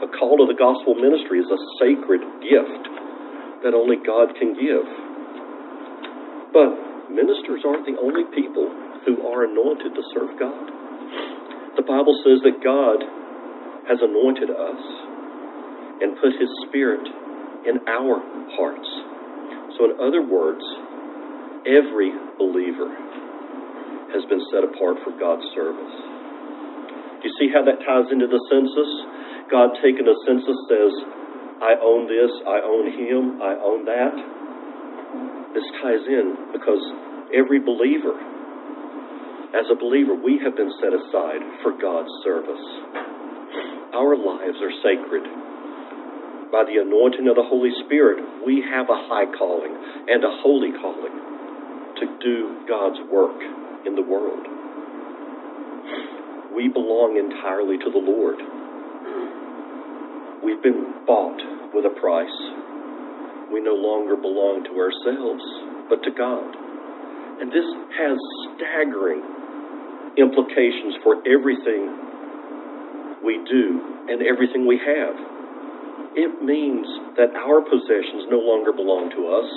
A 0.00 0.08
call 0.16 0.40
to 0.40 0.46
the 0.48 0.56
gospel 0.56 0.96
ministry 0.96 1.40
is 1.40 1.50
a 1.52 1.60
sacred 1.84 2.24
gift 2.40 2.97
that 3.62 3.74
only 3.74 3.96
God 4.02 4.34
can 4.38 4.54
give. 4.54 4.86
But 6.52 7.10
ministers 7.10 7.62
aren't 7.66 7.86
the 7.86 7.98
only 8.00 8.24
people 8.34 8.70
who 9.04 9.26
are 9.26 9.44
anointed 9.44 9.94
to 9.94 10.02
serve 10.14 10.38
God. 10.38 10.68
The 11.76 11.86
Bible 11.86 12.14
says 12.26 12.42
that 12.42 12.62
God 12.62 13.02
has 13.88 13.98
anointed 14.02 14.50
us 14.50 14.82
and 16.02 16.18
put 16.20 16.36
His 16.36 16.50
Spirit 16.68 17.02
in 17.66 17.80
our 17.88 18.20
hearts. 18.58 18.88
So, 19.78 19.90
in 19.90 19.94
other 20.00 20.22
words, 20.22 20.62
every 21.66 22.10
believer 22.38 22.90
has 24.14 24.24
been 24.26 24.40
set 24.52 24.64
apart 24.64 24.98
for 25.04 25.12
God's 25.18 25.44
service. 25.54 25.94
Do 27.20 27.24
you 27.26 27.34
see 27.38 27.48
how 27.52 27.62
that 27.66 27.82
ties 27.82 28.08
into 28.10 28.26
the 28.26 28.40
census? 28.48 28.90
God 29.50 29.74
taking 29.82 30.06
a 30.06 30.16
census 30.24 30.58
says, 30.70 30.92
I 31.62 31.74
own 31.82 32.06
this, 32.06 32.30
I 32.46 32.58
own 32.62 32.86
him, 32.94 33.42
I 33.42 33.54
own 33.58 33.84
that. 33.84 34.14
This 35.54 35.66
ties 35.82 36.04
in 36.06 36.52
because 36.52 36.82
every 37.34 37.58
believer, 37.58 38.14
as 39.58 39.66
a 39.72 39.74
believer, 39.74 40.14
we 40.14 40.38
have 40.44 40.54
been 40.56 40.70
set 40.78 40.92
aside 40.92 41.42
for 41.62 41.72
God's 41.80 42.12
service. 42.22 42.64
Our 43.94 44.14
lives 44.14 44.60
are 44.60 44.74
sacred. 44.84 45.24
By 46.52 46.64
the 46.64 46.80
anointing 46.80 47.26
of 47.28 47.36
the 47.36 47.44
Holy 47.44 47.72
Spirit, 47.84 48.22
we 48.46 48.62
have 48.70 48.88
a 48.88 49.00
high 49.08 49.26
calling 49.36 49.74
and 50.08 50.22
a 50.24 50.32
holy 50.44 50.72
calling 50.80 51.16
to 52.00 52.06
do 52.22 52.64
God's 52.68 53.00
work 53.10 53.40
in 53.86 53.96
the 53.96 54.02
world. 54.02 54.46
we 56.54 56.68
belong 56.68 57.16
entirely 57.16 57.78
to 57.78 57.90
the 57.90 57.98
Lord. 58.02 58.34
We've 60.44 60.62
been 60.62 61.04
bought 61.06 61.40
with 61.74 61.84
a 61.84 61.94
price. 62.00 62.38
We 63.50 63.60
no 63.60 63.74
longer 63.74 64.14
belong 64.14 64.62
to 64.70 64.72
ourselves, 64.78 65.42
but 65.88 66.02
to 66.04 66.12
God. 66.14 66.54
And 67.40 67.50
this 67.50 67.66
has 67.98 68.16
staggering 68.54 69.22
implications 70.18 70.98
for 71.02 71.18
everything 71.26 71.90
we 73.24 73.42
do 73.50 74.06
and 74.10 74.22
everything 74.22 74.66
we 74.66 74.78
have. 74.78 75.14
It 76.14 76.42
means 76.42 76.86
that 77.16 77.34
our 77.34 77.62
possessions 77.62 78.26
no 78.30 78.38
longer 78.38 78.72
belong 78.72 79.10
to 79.14 79.22
us. 79.30 79.48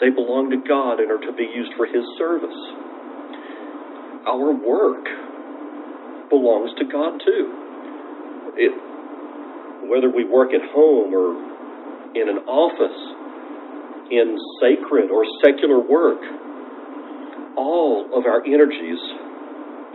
They 0.00 0.10
belong 0.10 0.50
to 0.50 0.58
God 0.62 0.98
and 1.02 1.10
are 1.10 1.22
to 1.22 1.34
be 1.34 1.46
used 1.46 1.74
for 1.76 1.86
His 1.86 2.06
service. 2.18 2.60
Our 4.26 4.54
work 4.54 5.06
belongs 6.30 6.70
to 6.78 6.84
God 6.84 7.18
too. 7.24 7.44
It, 8.58 8.87
whether 9.88 10.10
we 10.10 10.24
work 10.24 10.52
at 10.52 10.62
home 10.70 11.12
or 11.12 11.34
in 12.14 12.28
an 12.28 12.44
office, 12.48 13.00
in 14.10 14.36
sacred 14.60 15.10
or 15.10 15.24
secular 15.44 15.80
work, 15.80 16.20
all 17.56 18.08
of 18.14 18.24
our 18.24 18.44
energies 18.46 19.00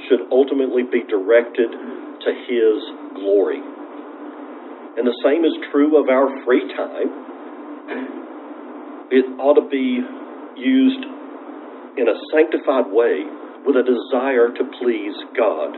should 0.09 0.29
ultimately 0.31 0.83
be 0.83 1.01
directed 1.07 1.71
to 1.71 2.29
His 2.45 2.77
glory. 3.15 3.61
And 4.97 5.07
the 5.07 5.17
same 5.23 5.45
is 5.45 5.53
true 5.71 5.97
of 5.97 6.09
our 6.09 6.29
free 6.45 6.67
time. 6.77 7.09
It 9.09 9.25
ought 9.41 9.57
to 9.57 9.67
be 9.69 10.01
used 10.57 11.03
in 11.97 12.05
a 12.09 12.17
sanctified 12.33 12.89
way 12.89 13.25
with 13.65 13.77
a 13.77 13.85
desire 13.85 14.49
to 14.53 14.63
please 14.81 15.15
God. 15.37 15.73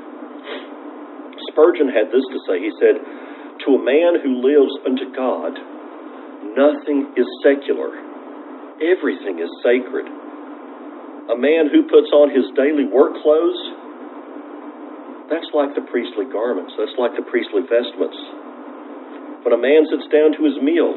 Spurgeon 1.51 1.87
had 1.87 2.11
this 2.11 2.23
to 2.31 2.39
say. 2.47 2.59
He 2.59 2.71
said, 2.79 2.95
To 3.65 3.73
a 3.73 3.81
man 3.81 4.21
who 4.21 4.45
lives 4.45 4.73
unto 4.85 5.09
God, 5.09 5.57
nothing 6.53 7.09
is 7.17 7.25
secular, 7.41 7.97
everything 8.77 9.41
is 9.41 9.49
sacred. 9.65 10.05
A 10.05 11.37
man 11.37 11.73
who 11.73 11.89
puts 11.89 12.13
on 12.13 12.29
his 12.29 12.45
daily 12.53 12.85
work 12.85 13.17
clothes, 13.25 13.57
that's 15.33 15.49
like 15.57 15.73
the 15.73 15.81
priestly 15.89 16.29
garments, 16.29 16.77
that's 16.77 16.93
like 17.01 17.17
the 17.17 17.25
priestly 17.25 17.65
vestments. 17.65 18.17
When 19.41 19.57
a 19.57 19.57
man 19.57 19.89
sits 19.89 20.05
down 20.13 20.37
to 20.37 20.45
his 20.45 20.61
meal, 20.61 20.93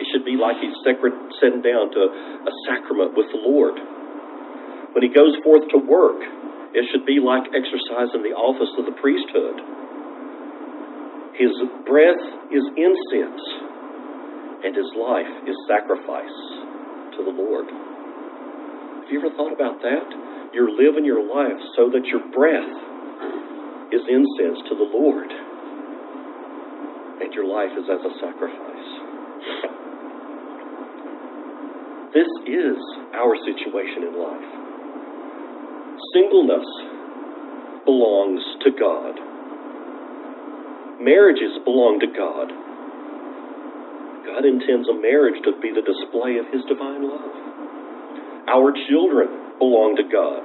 it 0.00 0.08
should 0.08 0.24
be 0.24 0.40
like 0.40 0.56
he's 0.64 0.72
sacred, 0.88 1.12
sitting 1.36 1.60
down 1.60 1.92
to 1.92 2.02
a 2.48 2.52
sacrament 2.64 3.12
with 3.12 3.28
the 3.28 3.44
Lord. 3.44 3.76
When 4.96 5.04
he 5.04 5.12
goes 5.12 5.36
forth 5.44 5.68
to 5.76 5.78
work, 5.84 6.24
it 6.72 6.88
should 6.88 7.04
be 7.04 7.20
like 7.20 7.44
exercising 7.52 8.24
the 8.24 8.32
office 8.32 8.72
of 8.80 8.88
the 8.88 8.96
priesthood. 8.96 9.60
His 11.38 11.54
breath 11.86 12.18
is 12.50 12.64
incense, 12.74 13.42
and 14.66 14.74
his 14.74 14.90
life 14.98 15.30
is 15.46 15.54
sacrifice 15.70 16.38
to 17.14 17.22
the 17.22 17.30
Lord. 17.30 17.70
Have 17.70 19.10
you 19.10 19.22
ever 19.22 19.30
thought 19.36 19.54
about 19.54 19.80
that? 19.80 20.06
You're 20.52 20.74
living 20.74 21.04
your 21.04 21.22
life 21.22 21.62
so 21.76 21.90
that 21.94 22.04
your 22.10 22.26
breath 22.34 22.74
is 23.94 24.02
incense 24.10 24.58
to 24.68 24.74
the 24.74 24.88
Lord, 24.90 25.30
and 27.22 27.32
your 27.32 27.46
life 27.46 27.70
is 27.78 27.86
as 27.86 28.02
a 28.02 28.12
sacrifice. 28.18 28.90
This 32.14 32.28
is 32.50 32.76
our 33.14 33.36
situation 33.46 34.10
in 34.10 34.18
life. 34.18 34.50
Singleness 36.14 36.66
belongs 37.84 38.42
to 38.64 38.70
God. 38.74 39.27
Marriages 40.98 41.62
belong 41.62 42.02
to 42.02 42.10
God. 42.10 42.50
God 44.26 44.42
intends 44.42 44.90
a 44.90 44.98
marriage 44.98 45.38
to 45.46 45.54
be 45.62 45.70
the 45.70 45.86
display 45.86 46.42
of 46.42 46.46
His 46.50 46.66
divine 46.66 47.06
love. 47.06 48.50
Our 48.50 48.74
children 48.90 49.58
belong 49.62 49.94
to 49.94 50.06
God. 50.10 50.42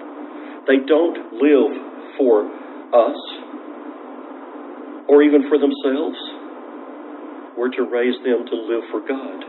They 0.69 0.77
don't 0.85 1.41
live 1.41 1.73
for 2.21 2.45
us 2.93 3.19
or 5.09 5.25
even 5.25 5.49
for 5.49 5.57
themselves. 5.57 6.21
We're 7.57 7.73
to 7.73 7.89
raise 7.89 8.17
them 8.21 8.45
to 8.45 8.55
live 8.55 8.85
for 8.93 9.01
God. 9.01 9.41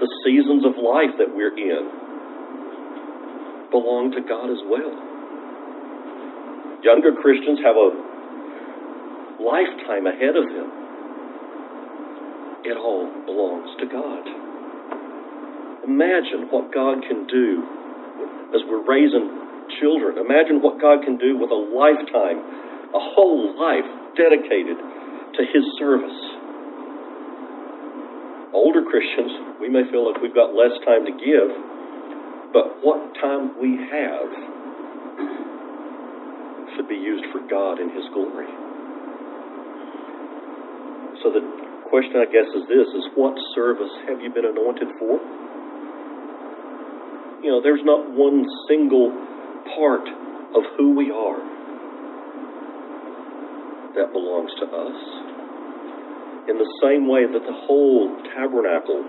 The 0.00 0.08
seasons 0.24 0.64
of 0.64 0.80
life 0.80 1.12
that 1.20 1.28
we're 1.28 1.52
in 1.52 1.84
belong 3.68 4.16
to 4.16 4.24
God 4.24 4.48
as 4.48 4.64
well. 4.64 4.96
Younger 6.80 7.12
Christians 7.20 7.60
have 7.60 7.76
a 7.76 8.07
lifetime 9.40 10.06
ahead 10.06 10.36
of 10.36 10.44
him. 10.44 10.68
It 12.64 12.76
all 12.76 13.06
belongs 13.24 13.70
to 13.80 13.86
God. 13.86 14.24
Imagine 15.88 16.50
what 16.50 16.74
God 16.74 17.00
can 17.06 17.26
do 17.26 17.64
as 18.52 18.60
we're 18.68 18.84
raising 18.84 19.24
children. 19.80 20.18
Imagine 20.18 20.60
what 20.60 20.80
God 20.80 21.04
can 21.04 21.16
do 21.16 21.38
with 21.38 21.50
a 21.50 21.60
lifetime, 21.72 22.38
a 22.92 23.02
whole 23.14 23.56
life 23.56 23.86
dedicated 24.16 24.76
to 24.76 25.42
His 25.48 25.64
service. 25.78 26.18
Older 28.52 28.82
Christians, 28.84 29.32
we 29.60 29.68
may 29.68 29.84
feel 29.90 30.10
like 30.10 30.20
we've 30.20 30.34
got 30.34 30.52
less 30.56 30.72
time 30.84 31.04
to 31.04 31.12
give, 31.12 31.50
but 32.52 32.84
what 32.84 33.14
time 33.20 33.54
we 33.60 33.76
have 33.76 34.28
should 36.76 36.88
be 36.88 36.96
used 36.96 37.24
for 37.32 37.40
God 37.48 37.78
and 37.78 37.92
His 37.92 38.04
glory. 38.12 38.67
So 41.22 41.30
the 41.34 41.42
question, 41.90 42.16
I 42.22 42.26
guess, 42.30 42.46
is 42.54 42.64
this: 42.68 42.86
is 42.94 43.06
what 43.14 43.34
service 43.54 43.90
have 44.06 44.20
you 44.20 44.30
been 44.30 44.46
anointed 44.46 44.88
for? 44.98 45.18
You 47.42 47.50
know, 47.50 47.60
there's 47.62 47.82
not 47.84 48.10
one 48.10 48.46
single 48.68 49.10
part 49.76 50.06
of 50.54 50.62
who 50.76 50.94
we 50.94 51.10
are 51.10 51.38
that 53.94 54.12
belongs 54.12 54.50
to 54.58 54.66
us. 54.66 54.98
In 56.48 56.56
the 56.56 56.70
same 56.82 57.06
way 57.06 57.26
that 57.26 57.44
the 57.44 57.58
whole 57.66 58.14
tabernacle 58.34 59.04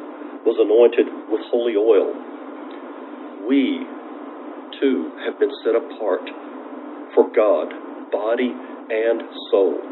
was 0.45 0.57
anointed 0.59 1.07
with 1.29 1.41
holy 1.49 1.75
oil, 1.77 2.13
we 3.47 3.85
too 4.79 5.11
have 5.25 5.39
been 5.39 5.51
set 5.63 5.75
apart 5.75 6.21
for 7.15 7.29
God, 7.33 7.73
body 8.11 8.53
and 8.89 9.21
soul. 9.51 9.88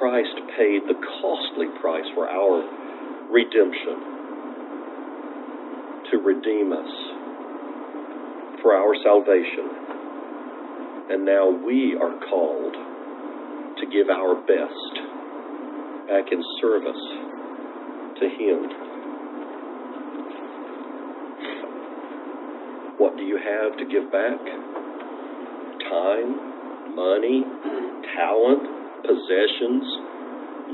Christ 0.00 0.32
paid 0.56 0.88
the 0.88 0.96
costly 1.20 1.68
price 1.78 2.08
for 2.14 2.26
our 2.26 2.64
redemption 3.28 4.00
to 6.10 6.16
redeem 6.16 6.72
us 6.72 6.88
for 8.62 8.72
our 8.72 8.94
salvation. 9.04 9.68
And 11.10 11.26
now 11.26 11.50
we 11.50 11.98
are 12.00 12.18
called 12.30 12.72
to 13.76 13.86
give 13.92 14.08
our 14.08 14.36
best 14.40 14.94
back 16.08 16.32
in 16.32 16.42
service 16.62 17.04
to 18.20 18.24
Him. 18.24 18.70
What 22.96 23.18
do 23.18 23.22
you 23.22 23.36
have 23.36 23.76
to 23.76 23.84
give 23.84 24.10
back? 24.10 24.40
Time, 25.90 26.94
money, 26.96 27.44
talent, 28.16 28.79
possessions, 29.02 29.84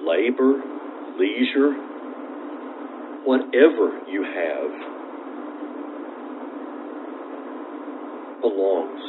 labor, 0.04 0.62
leisure, 1.18 1.72
whatever 3.24 4.00
you 4.08 4.22
have 4.22 4.70
belongs 8.40 9.02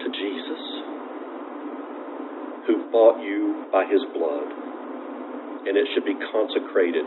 to 0.00 0.06
Jesus, 0.10 0.64
who 2.66 2.90
bought 2.92 3.22
you 3.22 3.64
by 3.72 3.84
his 3.84 4.02
blood, 4.12 4.52
and 5.66 5.76
it 5.76 5.86
should 5.94 6.04
be 6.04 6.14
consecrated 6.32 7.06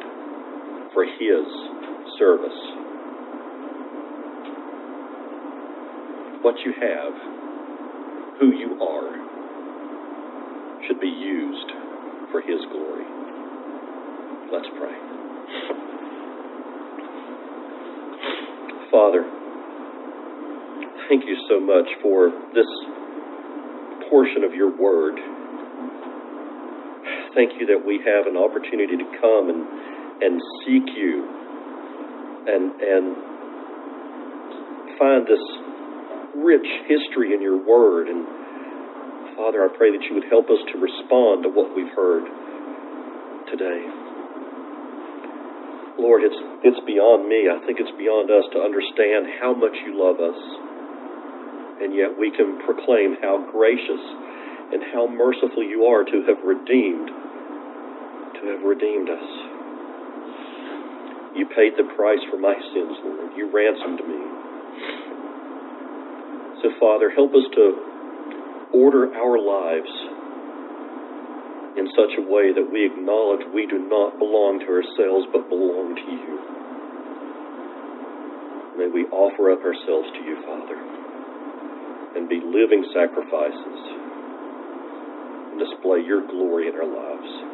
for 0.94 1.06
his 1.06 1.46
service. 2.18 2.60
What 6.42 6.56
you 6.66 6.74
have, 6.74 7.14
who 8.40 8.48
you 8.58 8.82
are, 8.82 9.14
should 10.88 11.00
be 11.00 11.08
used 11.08 11.72
for 12.32 12.42
his 12.42 12.60
glory. 12.72 13.06
Let's 14.52 14.68
pray. 14.78 14.98
Father, 18.92 19.24
thank 21.08 21.26
you 21.26 21.38
so 21.48 21.60
much 21.60 21.88
for 22.02 22.32
this 22.54 22.68
portion 24.10 24.44
of 24.44 24.54
your 24.54 24.70
word. 24.76 25.16
Thank 27.34 27.60
you 27.60 27.66
that 27.68 27.80
we 27.86 28.04
have 28.04 28.28
an 28.28 28.36
opportunity 28.36 28.98
to 28.98 29.08
come 29.22 29.50
and, 29.50 29.64
and 30.22 30.42
seek 30.66 30.84
you 30.98 31.24
and, 32.48 32.76
and 32.82 33.16
find 35.00 35.26
this 35.26 35.40
rich 36.36 36.68
history 36.88 37.34
in 37.34 37.42
your 37.42 37.58
word. 37.66 38.10
And 38.10 38.28
Father, 39.42 39.66
I 39.66 39.74
pray 39.74 39.90
that 39.90 40.06
you 40.06 40.14
would 40.22 40.30
help 40.30 40.54
us 40.54 40.62
to 40.70 40.78
respond 40.78 41.42
to 41.42 41.50
what 41.50 41.74
we've 41.74 41.90
heard 41.98 42.30
today. 43.50 43.82
Lord, 45.98 46.22
it's, 46.22 46.38
it's 46.62 46.78
beyond 46.86 47.26
me. 47.26 47.50
I 47.50 47.58
think 47.66 47.82
it's 47.82 47.90
beyond 47.98 48.30
us 48.30 48.46
to 48.54 48.62
understand 48.62 49.34
how 49.42 49.58
much 49.58 49.74
you 49.82 49.98
love 49.98 50.22
us. 50.22 50.38
And 51.82 51.98
yet 51.98 52.14
we 52.14 52.30
can 52.30 52.62
proclaim 52.70 53.18
how 53.18 53.42
gracious 53.50 54.06
and 54.78 54.86
how 54.94 55.10
merciful 55.10 55.66
you 55.66 55.90
are 55.90 56.06
to 56.06 56.18
have 56.30 56.46
redeemed, 56.46 57.10
to 57.10 58.44
have 58.46 58.62
redeemed 58.62 59.10
us. 59.10 59.30
You 61.34 61.50
paid 61.50 61.82
the 61.82 61.90
price 61.98 62.22
for 62.30 62.38
my 62.38 62.54
sins, 62.78 62.94
Lord. 63.02 63.34
You 63.34 63.50
ransomed 63.50 64.06
me. 64.06 64.22
So, 66.62 66.78
Father, 66.78 67.10
help 67.10 67.34
us 67.34 67.50
to 67.58 67.91
order 68.74 69.14
our 69.16 69.38
lives 69.38 69.92
in 71.78 71.88
such 71.96 72.14
a 72.20 72.24
way 72.28 72.52
that 72.52 72.68
we 72.68 72.86
acknowledge 72.86 73.42
we 73.54 73.66
do 73.68 73.80
not 73.88 74.20
belong 74.20 74.60
to 74.60 74.68
ourselves 74.68 75.28
but 75.32 75.48
belong 75.48 75.96
to 75.96 76.08
you. 76.12 76.36
May 78.78 78.88
we 78.88 79.04
offer 79.12 79.52
up 79.52 79.64
ourselves 79.64 80.10
to 80.16 80.22
you, 80.24 80.36
Father, 80.48 80.80
and 82.16 82.28
be 82.28 82.40
living 82.44 82.84
sacrifices 82.94 83.80
and 85.52 85.60
display 85.60 86.00
your 86.04 86.26
glory 86.28 86.68
in 86.68 86.76
our 86.76 86.88
lives. 86.88 87.51